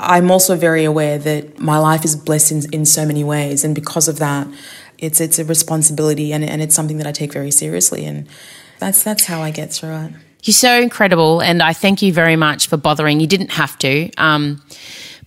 I'm 0.00 0.30
also 0.30 0.56
very 0.56 0.84
aware 0.84 1.18
that 1.18 1.58
my 1.58 1.78
life 1.78 2.04
is 2.04 2.16
blessed 2.16 2.52
in, 2.52 2.62
in 2.72 2.84
so 2.86 3.04
many 3.04 3.24
ways, 3.24 3.64
and 3.64 3.74
because 3.74 4.08
of 4.08 4.18
that, 4.18 4.46
it's 4.98 5.20
it's 5.20 5.38
a 5.38 5.44
responsibility 5.44 6.32
and, 6.32 6.44
and 6.44 6.62
it's 6.62 6.74
something 6.74 6.98
that 6.98 7.06
I 7.06 7.12
take 7.12 7.32
very 7.32 7.50
seriously, 7.50 8.04
and 8.04 8.26
that's 8.78 9.02
that's 9.02 9.24
how 9.24 9.42
I 9.42 9.50
get 9.50 9.72
through 9.72 9.96
it. 9.96 10.12
You're 10.42 10.54
so 10.54 10.80
incredible, 10.80 11.40
and 11.40 11.62
I 11.62 11.72
thank 11.72 12.00
you 12.02 12.12
very 12.12 12.36
much 12.36 12.68
for 12.68 12.76
bothering. 12.76 13.20
You 13.20 13.26
didn't 13.26 13.50
have 13.50 13.78
to. 13.78 14.10
Um, 14.16 14.62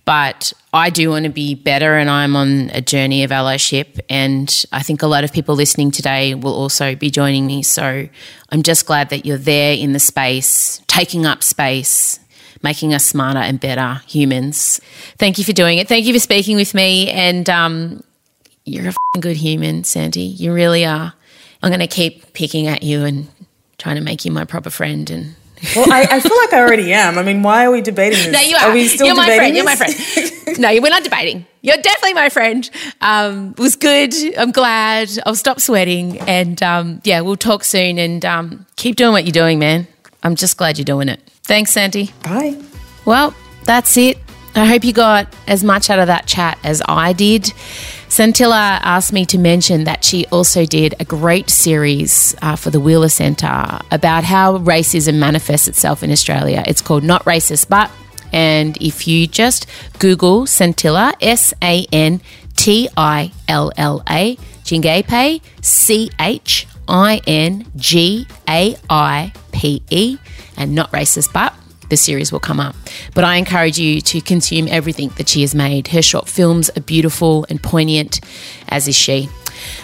But 0.04 0.52
I 0.72 0.90
do 0.90 1.10
want 1.10 1.26
to 1.26 1.30
be 1.30 1.54
better, 1.54 1.96
and 1.96 2.10
I'm 2.10 2.34
on 2.34 2.70
a 2.74 2.80
journey 2.80 3.22
of 3.22 3.30
allyship. 3.30 4.00
And 4.10 4.64
I 4.72 4.82
think 4.82 5.02
a 5.02 5.06
lot 5.06 5.22
of 5.22 5.32
people 5.32 5.54
listening 5.54 5.92
today 5.92 6.34
will 6.34 6.54
also 6.54 6.96
be 6.96 7.08
joining 7.08 7.46
me. 7.46 7.62
So 7.62 8.08
I'm 8.50 8.62
just 8.64 8.84
glad 8.84 9.10
that 9.10 9.24
you're 9.24 9.38
there 9.38 9.74
in 9.74 9.92
the 9.92 10.00
space, 10.00 10.82
taking 10.88 11.24
up 11.24 11.44
space, 11.44 12.18
making 12.62 12.94
us 12.94 13.04
smarter 13.04 13.40
and 13.40 13.60
better 13.60 14.00
humans. 14.06 14.80
Thank 15.18 15.38
you 15.38 15.44
for 15.44 15.52
doing 15.52 15.78
it. 15.78 15.88
Thank 15.88 16.06
you 16.06 16.12
for 16.12 16.20
speaking 16.20 16.56
with 16.56 16.74
me. 16.74 17.10
And 17.10 17.48
um, 17.50 18.02
you're 18.64 18.88
a 18.88 19.18
good 19.18 19.36
human, 19.36 19.84
Sandy. 19.84 20.22
You 20.22 20.52
really 20.52 20.84
are. 20.84 21.12
I'm 21.62 21.70
going 21.70 21.80
to 21.80 21.86
keep 21.86 22.32
picking 22.32 22.66
at 22.66 22.82
you 22.82 23.04
and 23.04 23.28
trying 23.78 23.96
to 23.96 24.02
make 24.02 24.24
you 24.24 24.32
my 24.32 24.44
proper 24.44 24.70
friend 24.70 25.08
and 25.10 25.34
well, 25.76 25.92
I, 25.92 26.02
I, 26.10 26.20
feel 26.20 26.36
like 26.38 26.52
I 26.52 26.58
already 26.58 26.92
am. 26.92 27.18
I 27.18 27.22
mean, 27.22 27.42
why 27.44 27.64
are 27.64 27.70
we 27.70 27.82
debating 27.82 28.18
this? 28.18 28.32
No, 28.32 28.40
you 28.40 28.56
are. 28.56 28.70
Are 28.70 28.74
we 28.74 28.88
still 28.88 29.06
You're 29.06 29.14
my 29.14 29.36
friend. 29.36 29.54
This? 29.54 29.56
You're 29.56 29.64
my 29.64 29.76
friend. 29.76 30.58
no, 30.58 30.68
we're 30.80 30.90
not 30.90 31.04
debating. 31.04 31.46
You're 31.60 31.76
definitely 31.76 32.14
my 32.14 32.30
friend. 32.30 32.68
Um, 33.00 33.50
it 33.50 33.60
was 33.60 33.76
good. 33.76 34.12
I'm 34.36 34.50
glad. 34.50 35.08
I'll 35.24 35.36
stop 35.36 35.60
sweating. 35.60 36.18
And 36.22 36.60
um, 36.64 37.00
yeah, 37.04 37.20
we'll 37.20 37.36
talk 37.36 37.62
soon 37.62 37.98
and 37.98 38.24
um, 38.24 38.66
keep 38.74 38.96
doing 38.96 39.12
what 39.12 39.24
you're 39.24 39.32
doing, 39.32 39.60
man. 39.60 39.86
I'm 40.22 40.36
just 40.36 40.56
glad 40.56 40.78
you're 40.78 40.84
doing 40.84 41.08
it. 41.08 41.20
Thanks, 41.42 41.72
Sandy. 41.72 42.12
Bye. 42.22 42.60
Well, 43.04 43.34
that's 43.64 43.96
it. 43.96 44.18
I 44.54 44.66
hope 44.66 44.84
you 44.84 44.92
got 44.92 45.34
as 45.48 45.64
much 45.64 45.88
out 45.88 45.98
of 45.98 46.08
that 46.08 46.26
chat 46.26 46.58
as 46.62 46.82
I 46.86 47.12
did. 47.14 47.52
Santilla 48.08 48.78
asked 48.82 49.12
me 49.12 49.24
to 49.26 49.38
mention 49.38 49.84
that 49.84 50.04
she 50.04 50.26
also 50.26 50.66
did 50.66 50.94
a 51.00 51.04
great 51.06 51.48
series 51.48 52.34
uh, 52.42 52.56
for 52.56 52.68
the 52.68 52.78
Wheeler 52.78 53.08
Centre 53.08 53.78
about 53.90 54.24
how 54.24 54.58
racism 54.58 55.14
manifests 55.14 55.68
itself 55.68 56.02
in 56.02 56.10
Australia. 56.10 56.62
It's 56.66 56.82
called 56.82 57.02
Not 57.02 57.24
Racist 57.24 57.70
But. 57.70 57.90
And 58.30 58.76
if 58.82 59.08
you 59.08 59.26
just 59.26 59.66
Google 59.98 60.42
Santilla, 60.42 61.14
S 61.22 61.54
A 61.62 61.86
N 61.90 62.20
T 62.56 62.88
I 62.96 63.32
L 63.48 63.72
L 63.78 64.02
A, 64.08 64.36
Chingaipe, 64.64 65.40
C 65.62 66.10
H 66.20 66.66
I 66.88 67.20
N 67.26 67.66
G 67.76 68.26
A 68.48 68.76
I 68.90 69.32
P 69.52 69.82
E, 69.90 70.18
and 70.56 70.74
Not 70.74 70.90
Racist 70.92 71.32
But 71.32 71.54
the 71.88 71.96
series 71.96 72.32
will 72.32 72.40
come 72.40 72.58
up. 72.58 72.74
But 73.14 73.24
I 73.24 73.36
encourage 73.36 73.78
you 73.78 74.00
to 74.00 74.20
consume 74.22 74.66
everything 74.68 75.10
that 75.18 75.28
she 75.28 75.42
has 75.42 75.54
made. 75.54 75.88
Her 75.88 76.00
short 76.00 76.26
films 76.26 76.70
are 76.76 76.80
beautiful 76.80 77.44
and 77.50 77.62
poignant, 77.62 78.20
as 78.68 78.88
is 78.88 78.96
she. 78.96 79.28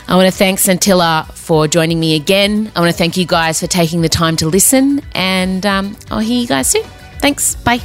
I 0.09 0.17
want 0.17 0.27
to 0.27 0.37
thank 0.37 0.59
Santilla 0.59 1.31
for 1.35 1.69
joining 1.69 2.01
me 2.01 2.17
again. 2.17 2.73
I 2.75 2.81
want 2.81 2.91
to 2.91 2.97
thank 2.97 3.17
you 3.17 3.27
guys 3.27 3.61
for 3.61 3.67
taking 3.67 4.01
the 4.01 4.09
time 4.09 4.37
to 4.37 4.49
listen, 4.49 5.03
and 5.15 5.65
um, 5.67 5.97
I'll 6.11 6.21
hear 6.21 6.41
you 6.41 6.49
guys 6.49 6.71
soon. 6.71 6.85
Thanks. 7.21 7.57
Bye. 7.57 7.81